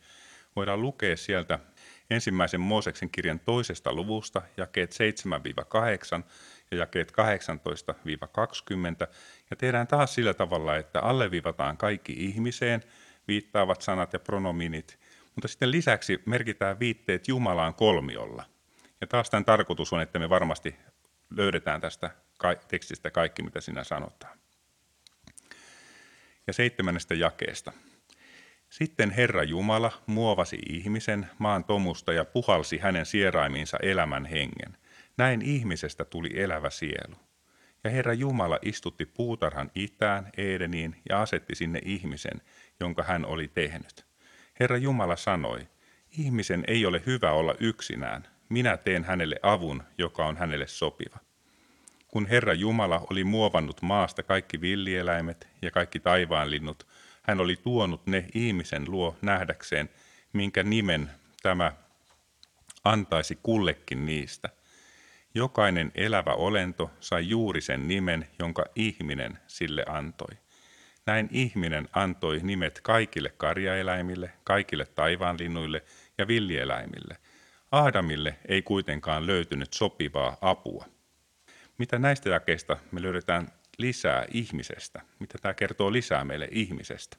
voidaan 0.56 0.82
lukea 0.82 1.18
sieltä 1.18 1.60
ensimmäisen 2.10 2.62
Mooseksen 2.62 3.10
kirjan 3.10 3.40
toisesta 3.40 3.94
luvusta, 3.94 4.42
jakeet 4.58 4.96
7-8 6.20 6.24
ja 6.72 6.78
jakeet 6.78 7.12
18-20, 7.12 7.16
ja 9.50 9.56
tehdään 9.58 9.88
taas 9.88 10.16
sillä 10.16 10.34
tavalla, 10.34 10.76
että 10.76 11.00
alleviivataan 11.00 11.78
kaikki 11.78 12.14
ihmiseen, 12.14 12.84
viittaavat 13.28 13.82
sanat 13.82 14.14
ja 14.14 14.20
pronominit, 14.20 15.00
mutta 15.36 15.48
sitten 15.48 15.72
lisäksi 15.72 16.22
merkitään 16.26 16.80
viitteet 16.80 17.28
Jumalaan 17.28 17.74
kolmiolla. 17.74 18.44
Ja 19.02 19.08
taas 19.08 19.30
tämän 19.30 19.46
tarkoitus 19.46 19.94
on, 19.94 20.02
että 20.02 20.20
me 20.20 20.30
varmasti 20.30 20.76
löydetään 21.30 21.82
tästä 21.82 22.12
tekstistä 22.68 23.12
kaikki, 23.12 23.44
mitä 23.44 23.62
siinä 23.62 23.84
sanotaan. 23.84 24.38
Ja 26.48 26.54
seitsemännestä 26.54 27.16
jakeesta. 27.16 27.72
Sitten 28.70 29.12
Herra 29.12 29.44
Jumala 29.44 29.92
muovasi 30.06 30.60
ihmisen 30.70 31.30
maan 31.38 31.64
tomusta 31.64 32.14
ja 32.14 32.26
puhalsi 32.26 32.78
hänen 32.78 33.06
sieraimiinsa 33.06 33.78
elämän 33.82 34.26
hengen. 34.26 34.78
Näin 35.18 35.42
ihmisestä 35.42 36.06
tuli 36.06 36.30
elävä 36.36 36.70
sielu. 36.70 37.16
Ja 37.84 37.90
Herra 37.90 38.14
Jumala 38.14 38.60
istutti 38.62 39.06
puutarhan 39.06 39.72
itään, 39.76 40.32
Edeniin, 40.38 40.96
ja 41.10 41.22
asetti 41.22 41.56
sinne 41.56 41.80
ihmisen, 41.86 42.42
jonka 42.80 43.04
hän 43.04 43.26
oli 43.26 43.48
tehnyt. 43.48 44.06
Herra 44.60 44.78
Jumala 44.78 45.16
sanoi, 45.16 45.68
ihmisen 46.18 46.64
ei 46.68 46.86
ole 46.86 47.04
hyvä 47.06 47.32
olla 47.32 47.56
yksinään, 47.60 48.28
minä 48.50 48.78
teen 48.78 49.04
hänelle 49.04 49.36
avun, 49.44 49.84
joka 49.98 50.26
on 50.26 50.38
hänelle 50.38 50.68
sopiva. 50.68 51.18
Kun 52.08 52.28
Herra 52.28 52.54
Jumala 52.54 53.08
oli 53.10 53.24
muovannut 53.24 53.82
maasta 53.82 54.24
kaikki 54.24 54.62
villieläimet 54.62 55.48
ja 55.62 55.72
kaikki 55.72 56.00
taivaanlinnut, 56.00 56.88
hän 57.22 57.40
oli 57.40 57.56
tuonut 57.56 58.08
ne 58.08 58.26
ihmisen 58.34 58.92
luo 58.92 59.18
nähdäkseen, 59.22 59.90
minkä 60.34 60.64
nimen 60.64 61.12
tämä 61.44 61.72
antaisi 62.84 63.40
kullekin 63.44 64.06
niistä. 64.06 64.50
Jokainen 65.36 65.92
elävä 65.96 66.34
olento 66.34 66.92
sai 67.00 67.30
juuri 67.30 67.62
sen 67.62 67.88
nimen, 67.88 68.28
jonka 68.40 68.66
ihminen 68.76 69.40
sille 69.48 69.86
antoi. 69.88 70.38
Näin 71.06 71.30
ihminen 71.32 71.90
antoi 71.94 72.40
nimet 72.44 72.80
kaikille 72.82 73.30
karjaeläimille, 73.30 74.32
kaikille 74.44 74.86
taivaanlinnuille 74.86 75.84
ja 76.18 76.28
villieläimille. 76.28 77.18
Aadamille 77.72 78.36
ei 78.48 78.62
kuitenkaan 78.62 79.28
löytynyt 79.28 79.74
sopivaa 79.74 80.38
apua. 80.42 80.86
Mitä 81.78 82.00
näistä 82.00 82.30
jakeista 82.30 82.78
me 82.92 83.02
löydetään 83.02 83.48
lisää 83.78 84.26
ihmisestä? 84.34 85.02
Mitä 85.20 85.38
tämä 85.42 85.54
kertoo 85.54 85.92
lisää 85.92 86.26
meille 86.26 86.48
ihmisestä? 86.52 87.18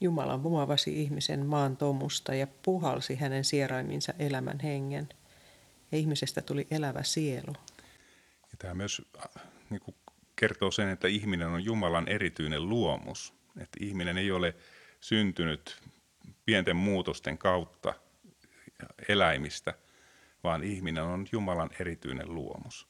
Jumala 0.00 0.36
muovasi 0.38 1.02
ihmisen 1.02 1.46
maan 1.46 1.76
tomusta 1.76 2.34
ja 2.34 2.46
puhalsi 2.62 3.16
hänen 3.16 3.44
sieraiminsa 3.44 4.14
elämän 4.18 4.60
hengen. 4.60 5.08
Ja 5.92 5.98
ihmisestä 5.98 6.42
tuli 6.42 6.66
elävä 6.70 7.02
sielu. 7.02 7.52
Ja 8.42 8.56
tämä 8.58 8.74
myös 8.74 9.02
niin 9.70 9.80
kuin 9.80 9.94
kertoo 10.36 10.70
sen, 10.70 10.88
että 10.88 11.08
ihminen 11.08 11.48
on 11.48 11.64
Jumalan 11.64 12.08
erityinen 12.08 12.68
luomus. 12.68 13.34
Että 13.60 13.78
ihminen 13.80 14.18
ei 14.18 14.30
ole 14.30 14.54
syntynyt 15.00 15.82
pienten 16.44 16.76
muutosten 16.76 17.38
kautta 17.38 17.94
eläimistä, 19.08 19.74
vaan 20.44 20.64
ihminen 20.64 21.02
on 21.02 21.26
Jumalan 21.32 21.70
erityinen 21.80 22.34
luomus 22.34 22.88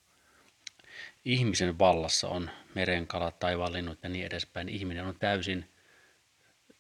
ihmisen 1.26 1.78
vallassa 1.78 2.28
on 2.28 2.50
merenkalat, 2.74 3.38
taivaanlinnut 3.38 3.98
ja 4.02 4.09
niin 4.09 4.26
edespäin. 4.26 4.68
Ihminen 4.68 5.04
on 5.04 5.18
täysin, 5.18 5.70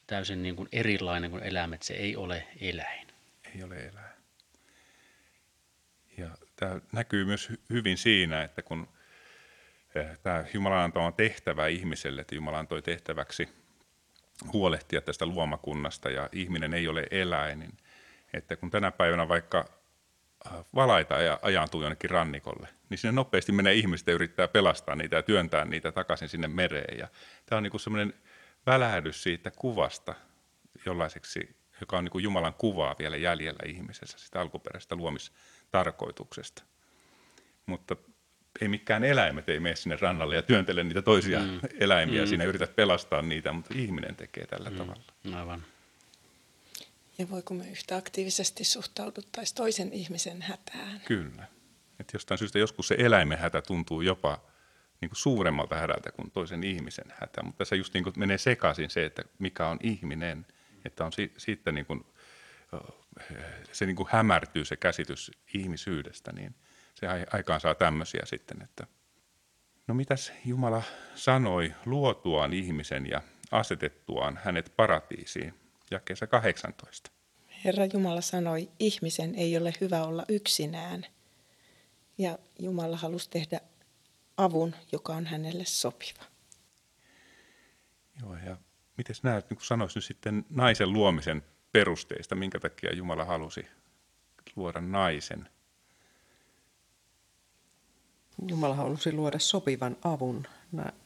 täysin 0.06 0.42
niin 0.42 0.56
kuin 0.56 0.68
erilainen 0.72 1.30
kuin 1.30 1.42
eläimet. 1.42 1.82
Se 1.82 1.94
ei 1.94 2.16
ole 2.16 2.46
eläin. 2.60 3.06
Ei 3.54 3.62
ole 3.62 3.76
eläin. 3.76 4.15
Tämä 6.56 6.80
näkyy 6.92 7.24
myös 7.24 7.52
hyvin 7.70 7.98
siinä, 7.98 8.42
että 8.42 8.62
kun 8.62 8.88
eh, 9.94 10.18
tämä 10.18 10.44
Jumalan 10.54 10.84
antama 10.84 11.12
tehtävä 11.12 11.66
ihmiselle, 11.66 12.20
että 12.20 12.34
Jumala 12.34 12.58
antoi 12.58 12.82
tehtäväksi 12.82 13.48
huolehtia 14.52 15.00
tästä 15.00 15.26
luomakunnasta 15.26 16.10
ja 16.10 16.28
ihminen 16.32 16.74
ei 16.74 16.88
ole 16.88 17.06
eläin, 17.10 17.58
niin 17.58 17.76
että 18.32 18.56
kun 18.56 18.70
tänä 18.70 18.90
päivänä 18.90 19.28
vaikka 19.28 19.64
valaita 20.74 21.14
ja 21.14 21.38
ajaantuu 21.42 21.82
jonnekin 21.82 22.10
rannikolle, 22.10 22.68
niin 22.88 22.98
sinne 22.98 23.12
nopeasti 23.12 23.52
menee 23.52 23.74
ihmiset 23.74 24.06
ja 24.06 24.12
yrittää 24.12 24.48
pelastaa 24.48 24.96
niitä 24.96 25.16
ja 25.16 25.22
työntää 25.22 25.64
niitä 25.64 25.92
takaisin 25.92 26.28
sinne 26.28 26.48
mereen. 26.48 26.98
Ja 26.98 27.08
tämä 27.46 27.56
on 27.56 27.62
niin 27.62 27.80
semmoinen 27.80 28.14
välähdys 28.66 29.22
siitä 29.22 29.50
kuvasta 29.50 30.14
jollaiseksi, 30.86 31.56
joka 31.80 31.98
on 31.98 32.04
niin 32.04 32.22
Jumalan 32.22 32.54
kuvaa 32.54 32.96
vielä 32.98 33.16
jäljellä 33.16 33.62
ihmisessä, 33.66 34.18
sitä 34.18 34.40
alkuperäisestä 34.40 34.96
luomistarkoituksesta. 35.72 36.62
Mutta 37.66 37.96
ei 38.60 38.68
mikään 38.68 39.04
eläimet 39.04 39.48
ei 39.48 39.60
mene 39.60 39.76
sinne 39.76 39.96
rannalle 40.00 40.36
ja 40.36 40.42
työntele 40.42 40.84
niitä 40.84 41.02
toisia 41.02 41.40
mm. 41.40 41.60
eläimiä 41.80 42.22
mm. 42.22 42.28
siinä 42.28 42.44
yritä 42.44 42.66
pelastaa 42.66 43.22
niitä, 43.22 43.52
mutta 43.52 43.74
ihminen 43.76 44.16
tekee 44.16 44.46
tällä 44.46 44.70
mm. 44.70 44.76
tavalla. 44.76 45.02
Aivan. 45.34 45.64
Ja 47.18 47.30
voiko 47.30 47.54
me 47.54 47.70
yhtä 47.70 47.96
aktiivisesti 47.96 48.64
suhtauduttaisiin 48.64 49.56
toisen 49.56 49.92
ihmisen 49.92 50.42
hätään? 50.42 51.00
Kyllä. 51.04 51.46
Että 52.00 52.14
jostain 52.14 52.38
syystä 52.38 52.58
joskus 52.58 52.88
se 52.88 52.96
eläimen 52.98 53.38
hätä 53.38 53.62
tuntuu 53.62 54.00
jopa 54.00 54.40
niin 55.00 55.08
kuin 55.08 55.16
suuremmalta 55.16 55.76
hädältä 55.76 56.12
kuin 56.12 56.30
toisen 56.30 56.64
ihmisen 56.64 57.12
hätä. 57.20 57.42
Mutta 57.42 57.58
tässä 57.58 57.76
just 57.76 57.94
niin 57.94 58.04
kuin 58.04 58.14
menee 58.16 58.38
sekaisin 58.38 58.90
se, 58.90 59.04
että 59.04 59.22
mikä 59.38 59.66
on 59.68 59.78
ihminen. 59.82 60.46
Että 60.84 61.04
on 61.04 61.12
si- 61.12 61.32
siitä 61.36 61.72
niin 61.72 61.86
kuin, 61.86 62.04
se 63.72 63.86
niin 63.86 63.96
kuin 63.96 64.08
hämärtyy 64.12 64.64
se 64.64 64.76
käsitys 64.76 65.30
ihmisyydestä, 65.54 66.32
niin 66.32 66.54
se 66.94 67.06
aikaan 67.32 67.60
saa 67.60 67.74
tämmöisiä 67.74 68.22
sitten, 68.24 68.62
että 68.62 68.86
no 69.86 69.94
mitäs 69.94 70.32
Jumala 70.44 70.82
sanoi 71.14 71.74
luotuaan 71.86 72.52
ihmisen 72.52 73.06
ja 73.06 73.22
asetettuaan 73.50 74.40
hänet 74.44 74.72
paratiisiin 74.76 75.54
jakeessa 75.90 76.26
18. 76.26 77.10
Herra 77.64 77.84
Jumala 77.92 78.20
sanoi, 78.20 78.68
ihmisen 78.78 79.34
ei 79.34 79.56
ole 79.56 79.72
hyvä 79.80 80.02
olla 80.02 80.24
yksinään. 80.28 81.06
Ja 82.18 82.38
Jumala 82.58 82.96
halusi 82.96 83.30
tehdä 83.30 83.60
avun, 84.36 84.74
joka 84.92 85.12
on 85.12 85.26
hänelle 85.26 85.64
sopiva. 85.64 86.24
Joo, 88.20 88.36
ja 88.36 88.56
miten 88.96 89.16
näet, 89.22 89.50
niin 89.50 89.58
sanoisi 89.62 89.98
nyt 89.98 90.04
sitten 90.04 90.44
naisen 90.50 90.92
luomisen 90.92 91.42
perusteista, 91.72 92.34
minkä 92.34 92.60
takia 92.60 92.94
Jumala 92.94 93.24
halusi 93.24 93.66
luoda 94.56 94.80
naisen? 94.80 95.48
Jumala 98.48 98.74
halusi 98.74 99.12
luoda 99.12 99.38
sopivan 99.38 99.96
avun 100.04 100.46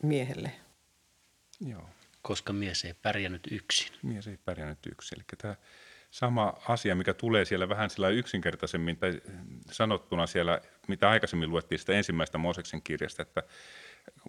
miehelle. 0.02 0.52
Joo 1.60 1.88
koska 2.22 2.52
mies 2.52 2.84
ei 2.84 2.94
pärjännyt 2.94 3.48
yksin. 3.50 3.92
Mies 4.02 4.26
ei 4.26 4.38
pärjännyt 4.44 4.86
yksin. 4.86 5.18
Eli 5.18 5.24
tämä 5.38 5.56
sama 6.10 6.54
asia, 6.68 6.94
mikä 6.94 7.14
tulee 7.14 7.44
siellä 7.44 7.68
vähän 7.68 7.90
sillä 7.90 8.08
yksinkertaisemmin 8.08 8.96
tai 8.96 9.20
sanottuna 9.70 10.26
siellä, 10.26 10.60
mitä 10.88 11.10
aikaisemmin 11.10 11.50
luettiin 11.50 11.78
sitä 11.78 11.92
ensimmäistä 11.92 12.38
Mooseksen 12.38 12.82
kirjasta, 12.82 13.22
että 13.22 13.42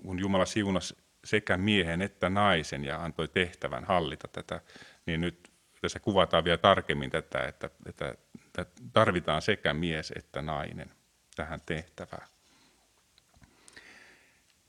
kun 0.01 0.19
Jumala 0.19 0.45
siunasi 0.45 0.97
sekä 1.23 1.57
miehen 1.57 2.01
että 2.01 2.29
naisen 2.29 2.85
ja 2.85 3.03
antoi 3.03 3.27
tehtävän 3.27 3.83
hallita 3.83 4.27
tätä, 4.27 4.61
niin 5.05 5.21
nyt 5.21 5.51
tässä 5.81 5.99
kuvataan 5.99 6.43
vielä 6.43 6.57
tarkemmin 6.57 7.09
tätä, 7.09 7.39
että, 7.47 7.69
että, 7.85 8.15
että 8.47 8.65
tarvitaan 8.93 9.41
sekä 9.41 9.73
mies 9.73 10.13
että 10.15 10.41
nainen 10.41 10.91
tähän 11.35 11.59
tehtävään. 11.65 12.27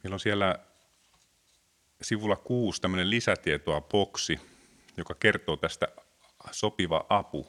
Meillä 0.03 0.15
on 0.15 0.21
siellä 0.21 0.59
sivulla 2.03 2.37
6 2.37 2.81
tämmöinen 2.81 3.11
lisätietoa 3.11 3.81
boksi, 3.81 4.41
joka 4.97 5.15
kertoo 5.15 5.57
tästä 5.57 5.89
sopiva 6.51 7.07
apu, 7.09 7.47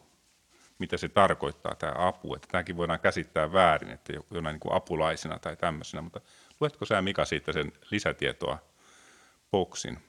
mitä 0.79 0.97
se 0.97 1.09
tarkoittaa 1.09 1.75
tämä 1.75 1.93
apu. 1.97 2.35
Että 2.35 2.47
tämäkin 2.51 2.77
voidaan 2.77 2.99
käsittää 2.99 3.53
väärin, 3.53 3.91
että 3.91 4.13
jonain 4.31 4.59
niin 4.63 4.75
apulaisena 4.75 5.39
tai 5.39 5.57
tämmöisenä, 5.57 6.01
mutta 6.01 6.21
luetko 6.59 6.85
sä 6.85 7.01
Mika 7.01 7.25
siitä 7.25 7.51
sen 7.51 7.71
lisätietoa 7.91 8.57
boksin? 9.51 9.99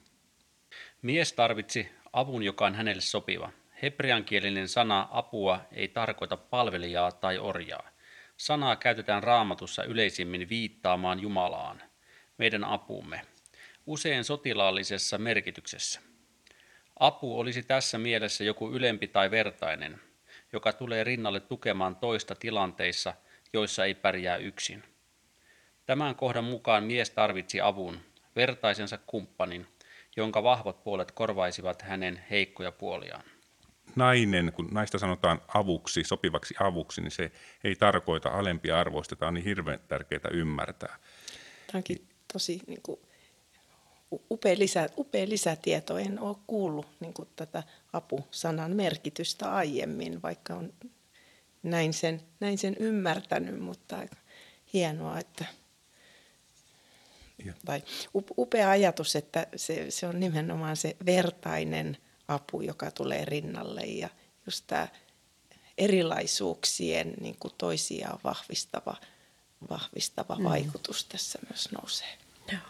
Mies 1.02 1.32
tarvitsi 1.32 1.88
avun, 2.14 2.42
joka 2.42 2.66
on 2.66 2.74
hänelle 2.74 3.03
sopiva. 3.03 3.50
Hebreankielinen 3.83 4.68
sana 4.68 5.09
apua 5.11 5.61
ei 5.72 5.88
tarkoita 5.88 6.37
palvelijaa 6.37 7.12
tai 7.12 7.38
orjaa. 7.38 7.90
Sanaa 8.37 8.77
käytetään 8.77 9.22
raamatussa 9.22 9.85
yleisimmin 9.85 10.48
viittaamaan 10.48 11.20
Jumalaan, 11.20 11.83
meidän 12.38 12.64
apumme– 12.64 13.20
usein 13.87 14.24
sotilaallisessa 14.24 15.18
merkityksessä. 15.18 16.00
Apu 17.00 17.40
olisi 17.40 17.62
tässä 17.62 17.98
mielessä 17.98 18.44
joku 18.44 18.72
ylempi 18.72 19.09
tai 19.09 19.31
vertainen, 19.31 20.00
joka 20.53 20.72
tulee 20.72 21.05
rinnalle 21.05 21.40
tukemaan 21.40 21.96
toista 21.96 22.35
tilanteissa, 22.35 23.14
joissa 23.53 23.85
ei 23.85 23.94
pärjää 23.94 24.37
yksin. 24.37 24.85
Tämän 25.87 26.14
kohdan 26.14 26.44
mukaan 26.44 26.85
mies 26.85 27.11
tarvitsi 27.11 27.61
avun, 27.61 28.00
vertaisensa 28.37 28.98
kumppanin, 28.98 29.66
jonka 30.16 30.42
vahvat 30.42 30.85
puolet 30.85 31.12
korvaisivat 31.12 31.83
hänen 31.83 32.24
heikkoja 32.31 32.72
puoliaan. 32.72 33.24
nainen, 33.96 34.53
kun 34.53 34.68
naista 34.72 34.98
sanotaan 34.98 35.40
avuksi, 35.55 36.05
sopivaksi 36.05 36.55
avuksi, 36.61 37.00
niin 37.00 37.11
se 37.11 37.33
ei 37.64 37.77
tarkoita 37.77 38.29
alempia 38.29 38.81
arvoista. 38.81 39.16
Tämä 39.16 39.29
on 39.29 39.35
niin 39.35 39.44
hirveän 39.44 39.81
tärkeää 39.88 40.29
ymmärtää. 40.33 40.98
Tämä 41.66 41.79
onkin 41.79 42.09
tosi 42.33 42.61
niin 42.66 42.83
kuin, 42.83 43.00
upea, 44.31 44.59
lisä, 44.59 44.88
upea 44.98 45.29
lisätieto. 45.29 45.98
En 45.98 46.20
ole 46.20 46.37
kuullut 46.46 46.87
niin 47.00 47.14
kuin, 47.14 47.29
tätä 47.37 47.62
apusanan 47.92 48.77
merkitystä 48.77 49.55
aiemmin, 49.55 50.22
vaikka 50.22 50.55
on 50.55 50.72
näin 51.62 51.92
sen, 51.92 52.20
näin 52.40 52.59
sen 52.59 52.77
ymmärtänyt, 52.81 53.61
mutta 53.61 53.96
aika 53.96 54.16
hienoa, 54.72 55.18
että 55.18 55.44
tai 57.64 57.82
upea 58.14 58.70
ajatus, 58.70 59.16
että 59.16 59.46
se, 59.56 59.90
se 59.90 60.06
on 60.06 60.20
nimenomaan 60.20 60.76
se 60.76 60.96
vertainen 61.06 61.96
apu, 62.28 62.60
joka 62.60 62.90
tulee 62.90 63.24
rinnalle 63.24 63.80
ja 63.80 64.08
just 64.46 64.64
tämä 64.66 64.88
erilaisuuksien 65.78 67.14
niin 67.20 67.36
kuin 67.38 67.54
toisiaan 67.58 68.18
vahvistava, 68.24 68.96
vahvistava 69.70 70.36
mm. 70.36 70.44
vaikutus 70.44 71.04
tässä 71.04 71.38
myös 71.50 71.72
nousee. 71.72 72.18
Joo. 72.52 72.60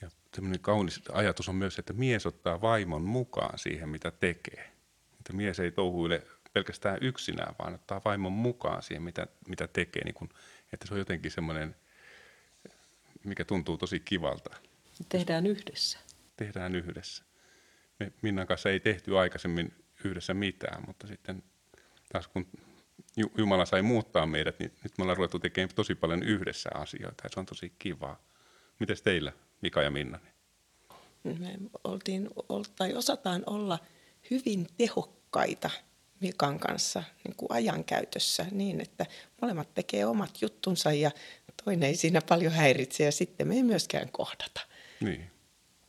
Ja 0.00 0.10
tämmöinen 0.30 0.60
kaunis 0.60 1.00
ajatus 1.12 1.48
on 1.48 1.54
myös, 1.54 1.78
että 1.78 1.92
mies 1.92 2.26
ottaa 2.26 2.60
vaimon 2.60 3.02
mukaan 3.02 3.58
siihen, 3.58 3.88
mitä 3.88 4.10
tekee. 4.10 4.72
Että 5.18 5.32
mies 5.32 5.60
ei 5.60 5.70
touhuile 5.70 6.22
pelkästään 6.52 6.98
yksinään, 7.00 7.54
vaan 7.58 7.74
ottaa 7.74 8.00
vaimon 8.04 8.32
mukaan 8.32 8.82
siihen, 8.82 9.02
mitä, 9.02 9.26
mitä 9.48 9.68
tekee. 9.68 10.04
Niin 10.04 10.14
kun, 10.14 10.28
että 10.72 10.86
se 10.86 10.94
on 10.94 10.98
jotenkin 10.98 11.30
semmoinen, 11.30 11.76
mikä 13.28 13.44
tuntuu 13.44 13.78
tosi 13.78 14.00
kivalta. 14.00 14.56
Tehdään 15.08 15.46
yhdessä. 15.46 15.98
Tehdään 16.36 16.74
yhdessä. 16.74 17.24
Me 18.00 18.12
Minnan 18.22 18.46
kanssa 18.46 18.70
ei 18.70 18.80
tehty 18.80 19.18
aikaisemmin 19.18 19.74
yhdessä 20.04 20.34
mitään, 20.34 20.84
mutta 20.86 21.06
sitten 21.06 21.42
taas 22.12 22.28
kun 22.28 22.46
Jumala 23.38 23.64
sai 23.64 23.82
muuttaa 23.82 24.26
meidät, 24.26 24.58
niin 24.58 24.72
nyt 24.84 24.98
me 24.98 25.02
ollaan 25.02 25.16
ruvettu 25.16 25.38
tekemään 25.38 25.74
tosi 25.74 25.94
paljon 25.94 26.22
yhdessä 26.22 26.70
asioita 26.74 27.22
ja 27.24 27.30
se 27.32 27.40
on 27.40 27.46
tosi 27.46 27.72
kivaa. 27.78 28.22
Miten 28.80 28.96
teillä, 29.04 29.32
Mika 29.60 29.82
ja 29.82 29.90
Minna? 29.90 30.18
Me 31.24 31.58
oltiin, 31.84 32.28
tai 32.76 32.94
osataan 32.94 33.42
olla 33.46 33.78
hyvin 34.30 34.66
tehokkaita 34.76 35.70
Mikan 36.20 36.58
kanssa 36.58 37.02
niin 37.24 37.36
kuin 37.36 37.52
ajankäytössä 37.52 38.46
niin, 38.50 38.80
että 38.80 39.06
molemmat 39.42 39.74
tekee 39.74 40.06
omat 40.06 40.42
juttunsa 40.42 40.92
ja 40.92 41.10
toinen 41.64 41.88
ei 41.88 41.96
siinä 41.96 42.20
paljon 42.28 42.52
häiritse 42.52 43.04
ja 43.04 43.12
sitten 43.12 43.48
me 43.48 43.54
ei 43.54 43.62
myöskään 43.62 44.12
kohdata. 44.12 44.60
Niin. 45.00 45.30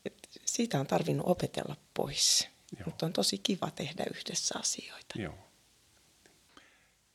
Et 0.06 0.30
siitä 0.46 0.80
on 0.80 0.88
tarvinnut 0.88 1.28
opetella 1.30 1.76
pois, 1.94 2.50
Joo. 2.80 2.86
mutta 2.86 3.06
on 3.06 3.13
tosi 3.13 3.38
kiva 3.38 3.72
tehdä 3.72 4.06
yhdessä 4.16 4.60
asioita. 4.60 5.16
Joo. 5.16 5.38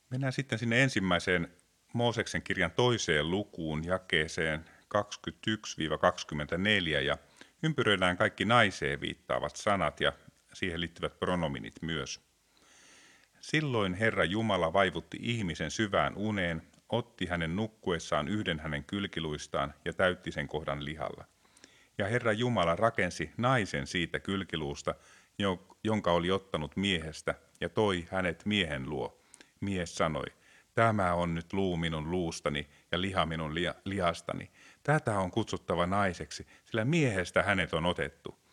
Mennään 0.09 0.33
sitten 0.33 0.59
sinne 0.59 0.83
ensimmäiseen 0.83 1.47
Mooseksen 1.93 2.41
kirjan 2.41 2.71
toiseen 2.71 3.31
lukuun, 3.31 3.85
jakeeseen 3.85 4.65
21-24 4.97 4.97
ja 7.05 7.17
ympyröidään 7.63 8.17
kaikki 8.17 8.45
naiseen 8.45 9.01
viittaavat 9.01 9.55
sanat 9.55 10.01
ja 10.01 10.13
siihen 10.53 10.81
liittyvät 10.81 11.19
pronominit 11.19 11.81
myös. 11.81 12.21
Silloin 13.43 13.93
Herra 13.93 14.23
Jumala 14.23 14.73
vaivutti 14.73 15.17
ihmisen 15.21 15.71
syvään 15.71 16.15
uneen, 16.15 16.61
otti 16.89 17.25
hänen 17.25 17.55
nukkuessaan 17.55 18.27
yhden 18.27 18.59
hänen 18.59 18.83
kylkiluistaan 18.83 19.73
ja 19.85 19.93
täytti 19.93 20.31
sen 20.31 20.47
kohdan 20.47 20.85
lihalla. 20.85 21.25
Ja 21.97 22.07
Herra 22.07 22.31
Jumala 22.31 22.75
rakensi 22.75 23.31
naisen 23.37 23.87
siitä 23.87 24.19
kylkiluusta, 24.19 24.95
jonka 25.83 26.11
oli 26.11 26.31
ottanut 26.31 26.75
miehestä, 26.75 27.35
ja 27.61 27.69
toi 27.69 28.07
hänet 28.11 28.45
miehen 28.45 28.89
luo. 28.89 29.21
Mies 29.61 29.95
sanoi, 29.95 30.25
tämä 30.73 31.13
on 31.13 31.35
nyt 31.35 31.53
luu 31.53 31.77
minun 31.77 32.11
luustani 32.11 32.67
ja 32.91 33.01
liha 33.01 33.25
minun 33.25 33.55
lihastani. 33.85 34.51
Tätä 34.83 35.19
on 35.19 35.31
kutsuttava 35.31 35.85
naiseksi, 35.85 36.47
sillä 36.65 36.85
miehestä 36.85 37.43
hänet 37.43 37.73
on 37.73 37.85
otettu. 37.85 38.43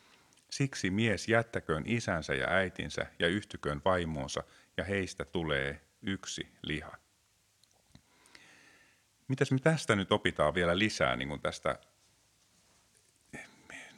Siksi 0.50 0.90
mies 0.90 1.28
jättäköön 1.28 1.82
isänsä 1.86 2.34
ja 2.34 2.48
äitinsä 2.48 3.06
ja 3.18 3.28
yhtyköön 3.28 3.80
vaimoonsa, 3.84 4.42
ja 4.76 4.84
heistä 4.84 5.24
tulee 5.24 5.80
yksi 6.02 6.48
liha. 6.62 6.96
Mitäs 9.28 9.52
me 9.52 9.58
tästä 9.58 9.96
nyt 9.96 10.12
opitaan 10.12 10.54
vielä 10.54 10.78
lisää 10.78 11.16
niin 11.16 11.28
kuin 11.28 11.40
tästä 11.40 11.78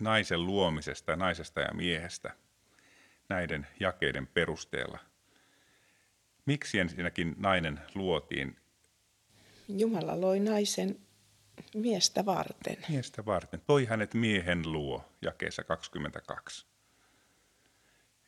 naisen 0.00 0.46
luomisesta, 0.46 1.16
naisesta 1.16 1.60
ja 1.60 1.74
miehestä 1.74 2.36
näiden 3.28 3.66
jakeiden 3.80 4.26
perusteella? 4.26 4.98
Miksi 6.46 6.78
ensinnäkin 6.78 7.34
nainen 7.38 7.80
luotiin? 7.94 8.56
Jumala 9.68 10.20
loi 10.20 10.40
naisen 10.40 10.98
miestä 11.74 12.26
varten. 12.26 12.76
Miestä 12.88 13.24
varten. 13.24 13.62
Toi 13.66 13.84
hänet 13.84 14.14
miehen 14.14 14.72
luo, 14.72 15.12
jakeessa 15.22 15.64
22. 15.64 16.66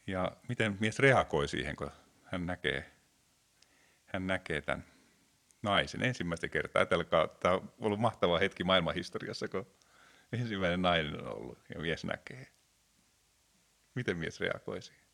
Ja 0.07 0.37
miten 0.49 0.77
mies 0.81 0.99
reagoi 0.99 1.49
siihen, 1.49 1.77
kun 1.77 1.91
hän 2.35 2.47
näkee, 2.47 2.91
hän 4.07 4.27
näkee 4.27 4.61
tämän 4.61 4.85
naisen 5.63 6.03
ensimmäistä 6.03 6.49
kertaa. 6.49 6.81
Ajatelkaa, 6.81 7.29
tämä 7.29 7.55
on 7.55 7.73
ollut 7.81 8.01
mahtava 8.01 8.39
hetki 8.39 8.65
maailmanhistoriassa, 8.65 9.49
kun 9.49 9.67
ensimmäinen 10.33 10.83
nainen 10.83 11.21
on 11.21 11.37
ollut 11.37 11.59
ja 11.75 11.81
mies 11.81 12.05
näkee. 12.05 12.47
Miten 13.95 14.17
mies 14.17 14.41
reagoi 14.41 14.83
siihen? 14.83 15.05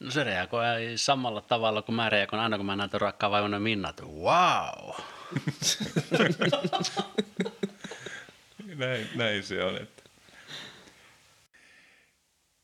No 0.00 0.10
se 0.10 0.24
reagoi 0.24 0.92
samalla 0.96 1.40
tavalla 1.40 1.82
kuin 1.82 1.96
mä 1.96 2.10
reagoin 2.10 2.42
aina, 2.42 2.56
kun 2.56 2.66
mä 2.66 2.76
näen 2.76 2.90
rakkaan 3.00 3.30
vaimon 3.32 3.62
Minna, 3.62 3.90
että 3.90 4.02
wow! 4.02 4.94
näin, 8.78 9.08
näin 9.14 9.42
se 9.42 9.64
on. 9.64 9.76
Että. 9.76 10.02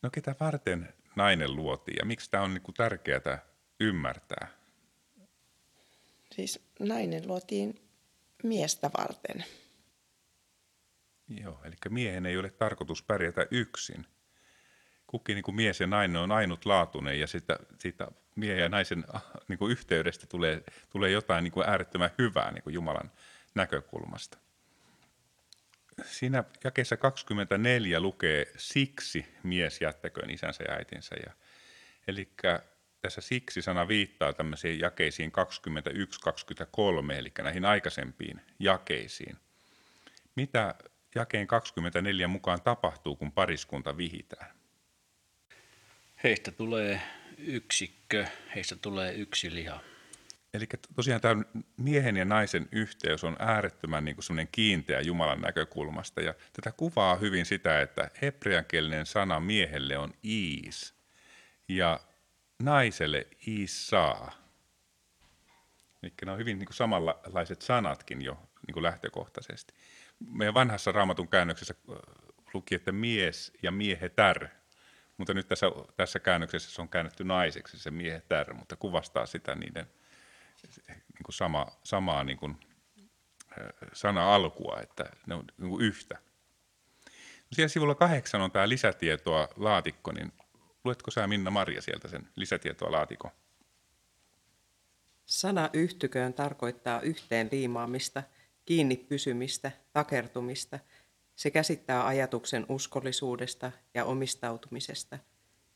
No 0.03 0.11
ketä 0.11 0.35
varten 0.41 0.95
nainen 1.17 1.57
luotiin 1.57 1.97
ja 1.97 2.05
miksi 2.05 2.31
tämä 2.31 2.43
on 2.43 2.55
niin 2.55 2.75
tärkeää 2.77 3.48
ymmärtää? 3.81 4.49
Siis 6.33 6.61
nainen 6.81 7.29
luotiin 7.29 7.81
miestä 8.43 8.91
varten. 8.99 9.45
Joo, 11.29 11.61
eli 11.65 11.75
miehen 11.89 12.27
ei 12.27 12.37
ole 12.37 12.51
tarkoitus 12.51 13.03
pärjätä 13.03 13.47
yksin. 13.51 14.07
Kukin 15.07 15.35
niin 15.35 15.43
kuin 15.43 15.55
mies 15.55 15.81
ja 15.81 15.87
nainen 15.87 16.17
on 16.17 16.33
ainutlaatuinen 16.33 17.21
ja 17.21 17.27
sitä, 17.27 17.59
siitä 17.79 18.09
miehen 18.37 18.63
ja 18.63 18.69
naisen 18.69 19.05
niin 19.49 19.59
kuin 19.59 19.73
yhteydestä 19.73 20.27
tulee, 20.27 20.63
tulee 20.91 21.11
jotain 21.11 21.45
niin 21.45 21.53
kuin 21.53 21.69
äärettömän 21.69 22.11
hyvää 22.19 22.53
niin 22.53 22.63
kuin 22.63 22.75
Jumalan 22.75 23.13
näkökulmasta. 23.55 24.39
Siinä 26.05 26.45
jakeessa 26.65 26.97
24 26.97 28.01
lukee, 28.01 28.53
siksi 28.57 29.27
mies 29.43 29.81
jättäköön 29.81 30.31
isänsä 30.31 30.65
ja 30.65 30.75
äitinsä. 30.75 31.17
Ja, 31.27 31.33
eli 32.09 32.33
tässä 33.03 33.21
siksi-sana 33.21 33.89
viittaa 33.89 34.33
tämmöisiin 34.33 34.81
jakeisiin 34.81 35.33
21-23, 37.11 37.13
eli 37.13 37.33
näihin 37.43 37.65
aikaisempiin 37.65 38.41
jakeisiin. 38.59 39.37
Mitä 40.35 40.75
jakeen 41.15 41.47
24 41.47 42.29
mukaan 42.29 42.63
tapahtuu, 42.63 43.17
kun 43.17 43.33
pariskunta 43.33 43.97
vihitään? 43.97 44.51
Heistä 46.25 46.51
tulee 46.51 47.01
yksikkö, 47.39 48.27
heistä 48.55 48.77
tulee 48.77 49.15
yksi 49.15 49.55
liha. 49.55 49.81
Eli 50.55 50.67
tosiaan 50.97 51.21
tämä 51.21 51.43
miehen 51.77 52.17
ja 52.17 52.25
naisen 52.25 52.69
yhteys 52.73 53.25
on 53.25 53.37
äärettömän 53.39 54.05
niin 54.05 54.17
kuin 54.17 54.49
kiinteä 54.53 55.01
Jumalan 55.01 55.41
näkökulmasta. 55.41 56.21
Ja 56.21 56.35
tätä 56.53 56.73
kuvaa 56.73 57.17
hyvin 57.17 57.47
sitä, 57.47 57.81
että 57.81 58.11
hebreankielinen 58.23 59.07
sana 59.07 59.41
miehelle 59.41 59.99
on 59.99 60.15
iis 60.25 60.95
ja 61.69 62.01
naiselle 62.63 63.27
Isaa. 63.47 64.33
Eli 66.03 66.13
ne 66.25 66.33
on 66.33 66.39
hyvin 66.39 66.59
niin 66.59 66.67
kuin 66.67 66.77
samanlaiset 66.77 67.63
sanatkin 67.63 68.23
jo 68.23 68.35
niin 68.67 68.73
kuin 68.73 68.83
lähtökohtaisesti. 68.83 69.75
Meidän 70.31 70.55
vanhassa 70.55 70.93
raamatun 70.93 71.29
käännöksessä 71.29 71.75
äh, 71.91 71.97
luki, 72.55 72.75
että 72.75 72.93
mies 72.93 73.53
ja 73.63 73.71
miehetär, 73.71 74.49
mutta 75.17 75.35
nyt 75.35 75.49
tässä, 75.49 75.67
tässä 75.97 76.19
käännöksessä 76.19 76.71
se 76.71 76.83
on 76.83 76.89
käännetty 76.89 77.25
naiseksi, 77.25 77.79
se 77.79 77.91
miehetär, 77.91 78.55
mutta 78.55 78.77
kuvastaa 78.77 79.27
sitä 79.27 79.55
niiden 79.55 79.87
niin 80.87 81.25
kuin 81.25 81.35
sama, 81.35 81.67
samaa 81.85 82.25
niin 82.25 82.39
kuin, 82.39 82.57
äh, 83.61 83.67
sana-alkua, 83.93 84.81
että 84.83 85.11
ne 85.27 85.35
on 85.35 85.45
niin 85.59 85.71
kuin 85.71 85.85
yhtä. 85.85 86.19
Siellä 87.53 87.69
sivulla 87.69 87.95
kahdeksan 87.95 88.41
on 88.41 88.51
tämä 88.51 88.69
lisätietoa 88.69 89.49
laatikko, 89.57 90.13
niin 90.13 90.33
Luetko 90.89 91.11
sä 91.11 91.27
Minna 91.27 91.51
Maria 91.51 91.83
sieltä 91.83 92.09
sen 92.09 92.29
lisätietoa 92.37 92.93
laatikon? 92.93 93.31
Sana 95.27 95.71
yhtyköön 95.73 96.35
tarkoittaa 96.35 97.01
yhteen 97.01 97.49
liimaamista, 97.53 98.23
kiinni 98.65 98.97
pysymistä, 98.97 99.73
takertumista. 99.93 100.79
Se 101.37 101.51
käsittää 101.51 102.07
ajatuksen 102.07 102.67
uskollisuudesta 102.69 103.73
ja 103.95 104.05
omistautumisesta. 104.05 105.19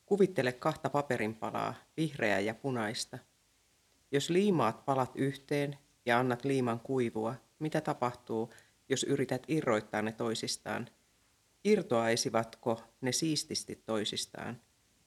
Kuvittele 0.07 0.53
kahta 0.53 0.91
paperinpalaa, 0.91 1.75
vihreää 1.97 2.41
ja 2.41 2.55
punaista. 2.55 3.19
Jos 4.13 4.31
liimaat 4.31 4.85
palat 4.85 5.13
yhteen 5.15 5.79
ja 6.07 6.19
annat 6.19 6.45
liiman 6.45 6.81
kuivua, 6.81 7.35
mitä 7.59 7.81
tapahtuu, 7.81 8.53
jos 8.89 9.05
yrität 9.05 9.43
irroittaa 9.49 10.03
ne 10.03 10.13
toisistaan? 10.13 10.89
Irtoaisivatko 11.65 12.83
ne 13.01 13.13
siististi 13.13 13.83
toisistaan? 13.87 14.61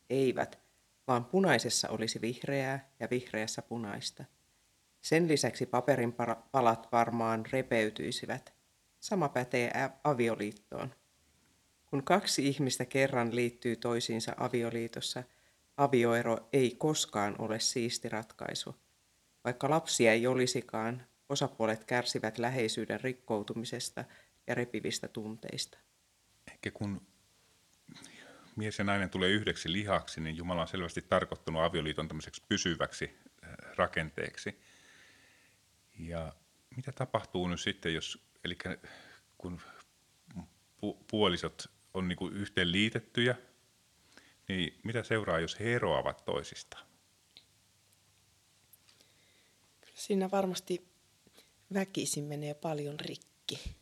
Eivät, 0.09 0.59
vaan 1.07 1.25
punaisessa 1.25 1.89
olisi 1.89 2.21
vihreää 2.21 2.91
ja 2.99 3.07
vihreässä 3.11 3.61
punaista. 3.61 4.25
Sen 5.01 5.27
lisäksi 5.27 5.65
paperin 5.65 6.15
palat 6.51 6.87
varmaan 6.91 7.45
repeytyisivät. 7.51 8.53
Sama 8.99 9.29
pätee 9.29 9.71
avioliittoon. 10.03 10.93
Kun 11.85 12.03
kaksi 12.03 12.47
ihmistä 12.47 12.85
kerran 12.85 13.35
liittyy 13.35 13.75
toisiinsa 13.75 14.33
avioliitossa, 14.37 15.23
avioero 15.77 16.49
ei 16.53 16.75
koskaan 16.77 17.35
ole 17.39 17.59
siisti 17.59 18.09
ratkaisu. 18.09 18.75
Vaikka 19.43 19.69
lapsia 19.69 20.11
ei 20.11 20.27
olisikaan, 20.27 21.05
osapuolet 21.29 21.83
kärsivät 21.83 22.37
läheisyyden 22.37 23.01
rikkoutumisesta 23.01 24.05
ja 24.47 24.55
repivistä 24.55 25.07
tunteista. 25.07 25.77
Ehkä 26.47 26.71
kun 26.71 27.01
mies 28.55 28.77
ja 28.77 28.83
nainen 28.83 29.09
tulee 29.09 29.29
yhdeksi 29.29 29.71
lihaksi, 29.71 30.21
niin 30.21 30.37
Jumala 30.37 30.61
on 30.61 30.67
selvästi 30.67 31.01
tarkoittanut 31.01 31.61
avioliiton 31.61 32.07
tämmöiseksi 32.07 32.43
pysyväksi 32.49 33.19
äh, 33.43 33.75
rakenteeksi. 33.75 34.59
Ja 35.99 36.33
mitä 36.75 36.91
tapahtuu 36.91 37.47
nyt 37.47 37.61
sitten, 37.61 37.93
jos, 37.93 38.27
eli 38.43 38.57
kun 39.37 39.61
puolisot 41.11 41.71
on 41.93 42.07
niin 42.07 42.33
yhteen 42.33 42.71
liitettyjä, 42.71 43.35
niin 44.47 44.79
mitä 44.83 45.03
seuraa, 45.03 45.39
jos 45.39 45.59
he 45.59 45.73
eroavat 45.75 46.25
toisistaan? 46.25 46.85
Siinä 49.93 50.31
varmasti 50.31 50.87
väkisin 51.73 52.23
menee 52.23 52.53
paljon 52.53 52.99
rikki. 52.99 53.75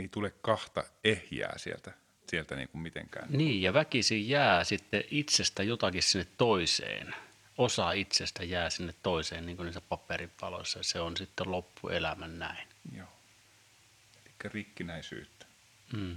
Ei 0.00 0.08
tule 0.08 0.30
kahta 0.30 0.84
ehjää 1.04 1.58
sieltä, 1.58 1.92
sieltä 2.26 2.56
niin 2.56 2.68
kuin 2.68 2.82
mitenkään. 2.82 3.28
Niin, 3.30 3.62
ja 3.62 3.74
väkisin 3.74 4.28
jää 4.28 4.64
sitten 4.64 5.04
itsestä 5.10 5.62
jotakin 5.62 6.02
sinne 6.02 6.26
toiseen. 6.36 7.14
Osa 7.58 7.92
itsestä 7.92 8.44
jää 8.44 8.70
sinne 8.70 8.94
toiseen, 9.02 9.46
niin 9.46 9.56
kuin 9.56 9.64
niissä 9.64 9.80
paperipaloissa. 9.80 10.82
Se 10.82 11.00
on 11.00 11.16
sitten 11.16 11.50
loppuelämän 11.50 12.38
näin. 12.38 12.68
Joo. 12.96 13.08
Eli 14.16 14.34
rikkinäisyyttä. 14.44 15.46
Mm. 15.92 16.16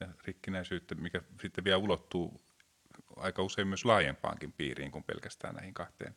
Ja 0.00 0.08
rikkinäisyyttä, 0.24 0.94
mikä 0.94 1.22
sitten 1.42 1.64
vielä 1.64 1.78
ulottuu 1.78 2.40
aika 3.16 3.42
usein 3.42 3.68
myös 3.68 3.84
laajempaankin 3.84 4.52
piiriin 4.52 4.90
kuin 4.90 5.04
pelkästään 5.04 5.54
näihin 5.54 5.74
kahteen, 5.74 6.16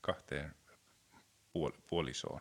kahteen 0.00 0.54
puol- 1.52 1.80
puolisoon. 1.86 2.40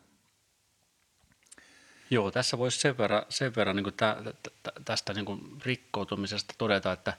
Joo, 2.09 2.31
tässä 2.31 2.57
voisi 2.57 2.79
sen 2.79 2.97
verran, 2.97 3.23
sen 3.29 3.55
verran 3.55 3.75
niin 3.75 3.93
tä, 3.97 4.17
tä, 4.63 4.71
tästä 4.85 5.13
niin 5.13 5.25
rikkoutumisesta 5.65 6.53
todeta, 6.57 6.91
että, 6.91 7.13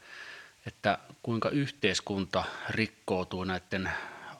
että 0.66 0.98
kuinka 1.22 1.48
yhteiskunta 1.48 2.44
rikkoutuu 2.70 3.44
näiden 3.44 3.90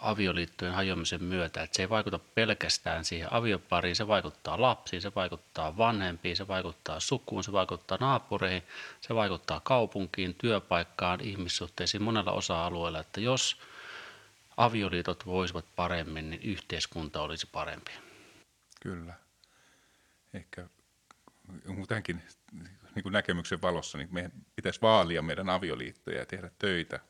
avioliittojen 0.00 0.74
hajoamisen 0.74 1.24
myötä. 1.24 1.62
Että 1.62 1.76
se 1.76 1.82
ei 1.82 1.88
vaikuta 1.88 2.18
pelkästään 2.18 3.04
siihen 3.04 3.32
aviopariin, 3.32 3.96
se 3.96 4.08
vaikuttaa 4.08 4.60
lapsiin, 4.60 5.02
se 5.02 5.14
vaikuttaa 5.14 5.76
vanhempiin, 5.76 6.36
se 6.36 6.48
vaikuttaa 6.48 7.00
sukuun, 7.00 7.44
se 7.44 7.52
vaikuttaa 7.52 7.98
naapureihin, 8.00 8.62
se 9.00 9.14
vaikuttaa 9.14 9.60
kaupunkiin, 9.64 10.34
työpaikkaan, 10.34 11.20
ihmissuhteisiin 11.20 12.02
monella 12.02 12.32
osa-alueella. 12.32 13.00
Että 13.00 13.20
jos 13.20 13.56
avioliitot 14.56 15.26
voisivat 15.26 15.64
paremmin, 15.76 16.30
niin 16.30 16.42
yhteiskunta 16.42 17.22
olisi 17.22 17.48
parempi. 17.52 17.90
Kyllä. 18.80 19.14
Ehkä 20.34 20.68
tämänkin 21.88 22.22
niin 22.94 23.02
kuin 23.02 23.12
näkemyksen 23.12 23.62
valossa 23.62 23.98
niin 23.98 24.08
meidän 24.12 24.32
pitäisi 24.56 24.82
vaalia 24.82 25.22
meidän 25.22 25.48
avioliittoja 25.50 26.18
ja 26.18 26.26
tehdä 26.26 26.50
töitä 26.58 27.00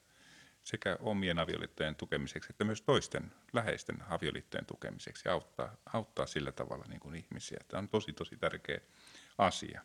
sekä 0.64 0.97
omien 1.01 1.39
avioliittojen 1.39 1.97
tukemiseksi 1.97 2.49
että 2.51 2.64
myös 2.64 2.83
toisten 2.83 3.33
läheisten 3.53 3.97
avioliittojen 4.09 4.66
tukemiseksi 4.66 5.29
ja 5.29 5.33
auttaa, 5.33 5.77
auttaa 5.93 6.27
sillä 6.27 6.53
tavalla 6.53 6.85
niin 6.89 7.01
kuin 7.01 7.14
ihmisiä. 7.14 7.59
Tämä 7.69 7.79
on 7.79 7.89
tosi 7.89 8.12
tosi 8.12 8.37
tärkeä 8.37 8.81
asia. 9.39 9.83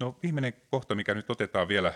No 0.00 0.18
viimeinen 0.22 0.52
kohta, 0.70 0.94
mikä 0.94 1.14
nyt 1.14 1.30
otetaan 1.30 1.68
vielä 1.68 1.94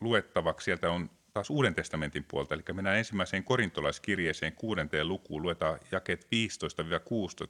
luettavaksi, 0.00 0.64
sieltä 0.64 0.90
on 0.90 1.10
taas 1.32 1.50
Uuden 1.50 1.74
testamentin 1.74 2.24
puolta, 2.24 2.54
eli 2.54 2.62
mennään 2.72 2.98
ensimmäiseen 2.98 3.44
korintolaiskirjeeseen 3.44 4.52
kuudenteen 4.52 5.08
lukuun, 5.08 5.42
luetaan 5.42 5.80
jakeet 5.92 6.24
15-16 6.24 6.26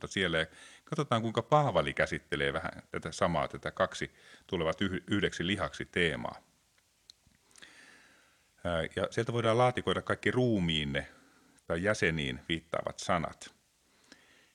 siellä 0.07 0.39
ja 0.39 0.47
katsotaan 0.85 1.23
kuinka 1.23 1.43
Paavali 1.43 1.95
käsittelee 1.95 2.53
vähän 2.53 2.83
tätä 2.91 3.13
samaa, 3.13 3.49
tätä 3.49 3.71
kaksi 3.71 4.11
tulevat 4.47 4.79
yhdeksi 5.11 5.47
lihaksi 5.47 5.85
teemaa. 5.85 6.37
Ja 8.97 9.07
sieltä 9.11 9.33
voidaan 9.33 9.59
laatikoida 9.59 10.03
kaikki 10.03 10.31
ruumiinne 10.31 11.07
tai 11.67 11.83
jäseniin 11.83 12.41
viittaavat 12.49 12.99
sanat. 12.99 13.55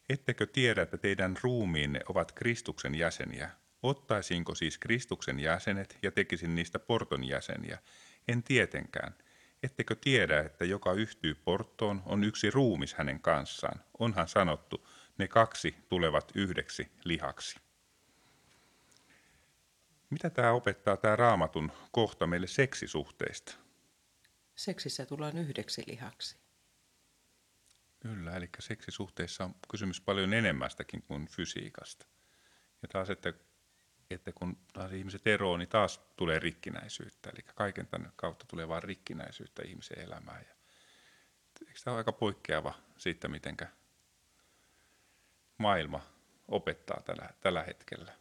Ettekö 0.09 0.45
tiedä, 0.45 0.81
että 0.81 0.97
teidän 0.97 1.37
ruumiinne 1.43 1.99
ovat 2.09 2.31
Kristuksen 2.31 2.95
jäseniä? 2.95 3.49
Ottaisinko 3.83 4.55
siis 4.55 4.77
Kristuksen 4.77 5.39
jäsenet 5.39 5.97
ja 6.01 6.11
tekisin 6.11 6.55
niistä 6.55 6.79
porton 6.79 7.23
jäseniä? 7.23 7.77
En 8.27 8.43
tietenkään. 8.43 9.15
Ettekö 9.63 9.95
tiedä, 9.95 10.39
että 10.39 10.65
joka 10.65 10.93
yhtyy 10.93 11.35
porttoon 11.35 12.03
on 12.05 12.23
yksi 12.23 12.51
ruumis 12.51 12.93
hänen 12.93 13.19
kanssaan? 13.19 13.83
Onhan 13.99 14.27
sanottu, 14.27 14.87
ne 15.17 15.27
kaksi 15.27 15.75
tulevat 15.89 16.31
yhdeksi 16.35 16.91
lihaksi. 17.03 17.59
Mitä 20.09 20.29
tämä 20.29 20.51
opettaa 20.51 20.97
tämä 20.97 21.15
raamatun 21.15 21.71
kohta 21.91 22.27
meille 22.27 22.47
seksisuhteista? 22.47 23.55
Seksissä 24.55 25.05
tullaan 25.05 25.37
yhdeksi 25.37 25.83
lihaksi. 25.87 26.37
Kyllä, 27.99 28.35
eli 28.35 28.49
seksisuhteissa 28.59 29.43
on 29.43 29.55
kysymys 29.71 30.01
paljon 30.01 30.33
enemmästäkin 30.33 31.01
kuin 31.01 31.27
fysiikasta. 31.27 32.05
Ja 32.81 32.87
taas, 32.87 33.09
että 33.09 33.33
että 34.09 34.31
kun 34.31 34.57
taas 34.73 34.91
ihmiset 34.91 35.27
eroavat, 35.27 35.59
niin 35.59 35.69
taas 35.69 35.99
tulee 36.15 36.39
rikkinäisyyttä. 36.39 37.29
Eli 37.29 37.41
kaiken 37.55 37.87
tämän 37.87 38.11
kautta 38.15 38.45
tulee 38.47 38.67
vain 38.67 38.83
rikkinäisyyttä 38.83 39.63
ihmisen 39.65 39.99
elämään. 39.99 40.45
Ja, 40.49 40.55
eikö 41.67 41.79
tämä 41.83 41.93
ole 41.93 41.99
aika 41.99 42.11
poikkeava 42.11 42.73
siitä, 42.97 43.27
miten 43.27 43.57
maailma 45.57 46.01
opettaa 46.47 47.01
tällä, 47.05 47.29
tällä 47.41 47.63
hetkellä? 47.63 48.13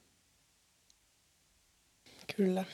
Kyllä. 2.36 2.64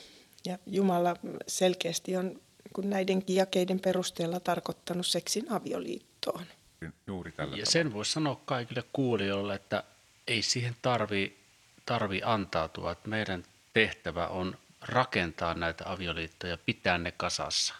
Ja 0.45 0.59
Jumala 0.65 1.15
selkeästi 1.47 2.17
on 2.17 2.41
kun 2.73 2.89
näidenkin 2.89 3.35
jakeiden 3.35 3.79
perusteella 3.79 4.39
tarkoittanut 4.39 5.07
seksin 5.07 5.51
avioliittoon. 5.51 6.45
Juuri 7.07 7.31
tällä 7.31 7.49
Ja 7.51 7.51
tavalla. 7.51 7.71
sen 7.71 7.93
voisi 7.93 8.11
sanoa 8.11 8.41
kaikille 8.45 8.83
kuulijoille, 8.93 9.55
että 9.55 9.83
ei 10.27 10.41
siihen 10.41 10.75
tarvitse 10.81 11.40
tarvi 11.85 12.21
antautua. 12.23 12.91
Että 12.91 13.09
meidän 13.09 13.43
tehtävä 13.73 14.27
on 14.27 14.57
rakentaa 14.81 15.53
näitä 15.53 15.83
avioliittoja, 15.91 16.57
pitää 16.57 16.97
ne 16.97 17.11
kasassa 17.11 17.75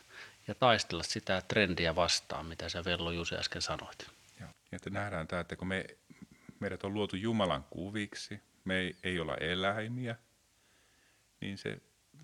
ja 0.48 0.56
taistella 0.56 1.04
sitä 1.04 1.42
trendiä 1.48 1.96
vastaan, 1.96 2.46
mitä 2.46 2.70
sä 2.70 2.86
Vello 2.86 3.12
Juusi 3.12 3.36
äsken 3.36 3.62
sanoit. 3.62 4.08
Ja 4.40 4.48
että 4.72 4.90
nähdään 4.90 5.28
tämä, 5.28 5.40
että 5.40 5.56
kun 5.56 5.68
me, 5.68 5.86
meidät 6.60 6.84
on 6.84 6.94
luotu 6.94 7.16
Jumalan 7.16 7.66
kuviksi, 7.70 8.42
me 8.66 8.78
ei, 8.78 8.96
ei 9.04 9.20
olla 9.20 9.36
eläimiä, 9.38 10.16
niin 11.42 11.58
se, 11.58 11.82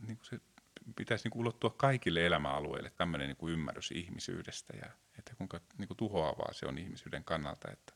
niin 0.08 0.18
kuin 0.18 0.26
se 0.26 0.40
pitäisi 0.96 1.24
niin 1.26 1.32
kuin 1.32 1.42
ulottua 1.42 1.70
kaikille 1.70 2.26
elämäalueille 2.26 2.90
tämmöinen 2.90 3.28
niin 3.28 3.38
kuin 3.38 3.54
ymmärrys 3.54 3.92
ihmisyydestä 3.92 4.74
ja 4.78 4.92
että 5.20 5.36
kuinka 5.36 5.60
niin 5.78 5.88
kuin 5.88 5.98
tuhoavaa 5.98 6.54
se 6.54 6.66
on 6.66 6.78
ihmisyyden 6.78 7.24
kannalta, 7.24 7.72
että, 7.72 7.94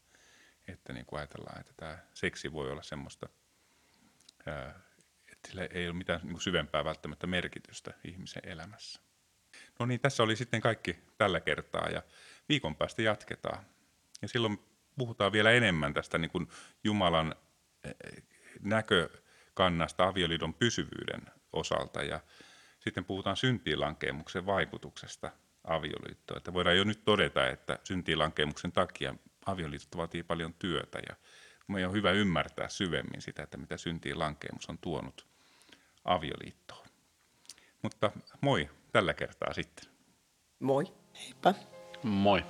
että 0.67 0.93
niin 0.93 1.05
kuin 1.05 1.19
ajatellaan, 1.19 1.59
että 1.59 1.73
tämä 1.77 1.97
seksi 2.13 2.51
voi 2.51 2.71
olla 2.71 2.83
semmoista– 2.83 3.29
että 5.31 5.49
sillä 5.49 5.65
ei 5.65 5.87
ole 5.87 5.95
mitään 5.95 6.21
niin 6.23 6.41
syvempää 6.41 6.85
välttämättä 6.85 7.27
merkitystä 7.27 7.93
ihmisen 8.03 8.43
elämässä. 8.45 9.01
No 9.79 9.85
niin, 9.85 9.99
tässä 9.99 10.23
oli 10.23 10.35
sitten 10.35 10.61
kaikki 10.61 10.99
tällä 11.17 11.39
kertaa 11.39 11.89
ja 11.89 12.03
viikon 12.49 12.75
päästä 12.75 13.01
jatketaan. 13.01 13.65
Ja 14.21 14.27
silloin 14.27 14.59
puhutaan 14.97 15.31
vielä 15.31 15.51
enemmän 15.51 15.93
tästä 15.93 16.17
niin 16.17 16.31
kuin 16.31 16.47
Jumalan 16.83 17.35
näkökannasta 18.59 20.07
avioliiton 20.07 20.53
pysyvyyden 20.53 21.21
osalta 21.53 22.03
ja 22.03 22.19
sitten 22.79 23.05
puhutaan 23.05 23.37
syntiinlankeemuksen 23.37 24.45
vaikutuksesta 24.45 25.31
avioliittoon. 25.63 26.37
Että 26.37 26.53
voidaan 26.53 26.77
jo 26.77 26.83
nyt 26.83 27.05
todeta, 27.05 27.47
että 27.47 27.79
syntiinlankeemuksen 27.83 28.71
takia 28.71 29.15
avioliitot 29.45 29.97
vaatii 29.97 30.23
paljon 30.23 30.53
työtä 30.53 30.99
ja 31.09 31.15
meidän 31.71 31.89
on 31.89 31.95
hyvä 31.95 32.11
ymmärtää 32.11 32.69
syvemmin 32.69 33.21
sitä, 33.21 33.43
että 33.43 33.57
mitä 33.57 33.77
syntiin 33.77 34.19
lankeemus 34.19 34.69
on 34.69 34.77
tuonut 34.77 35.27
avioliittoon. 36.05 36.87
Mutta 37.81 38.11
moi 38.41 38.69
tällä 38.91 39.13
kertaa 39.13 39.53
sitten. 39.53 39.85
Moi. 40.59 40.93
Heippa. 41.23 41.53
Moi. 42.03 42.43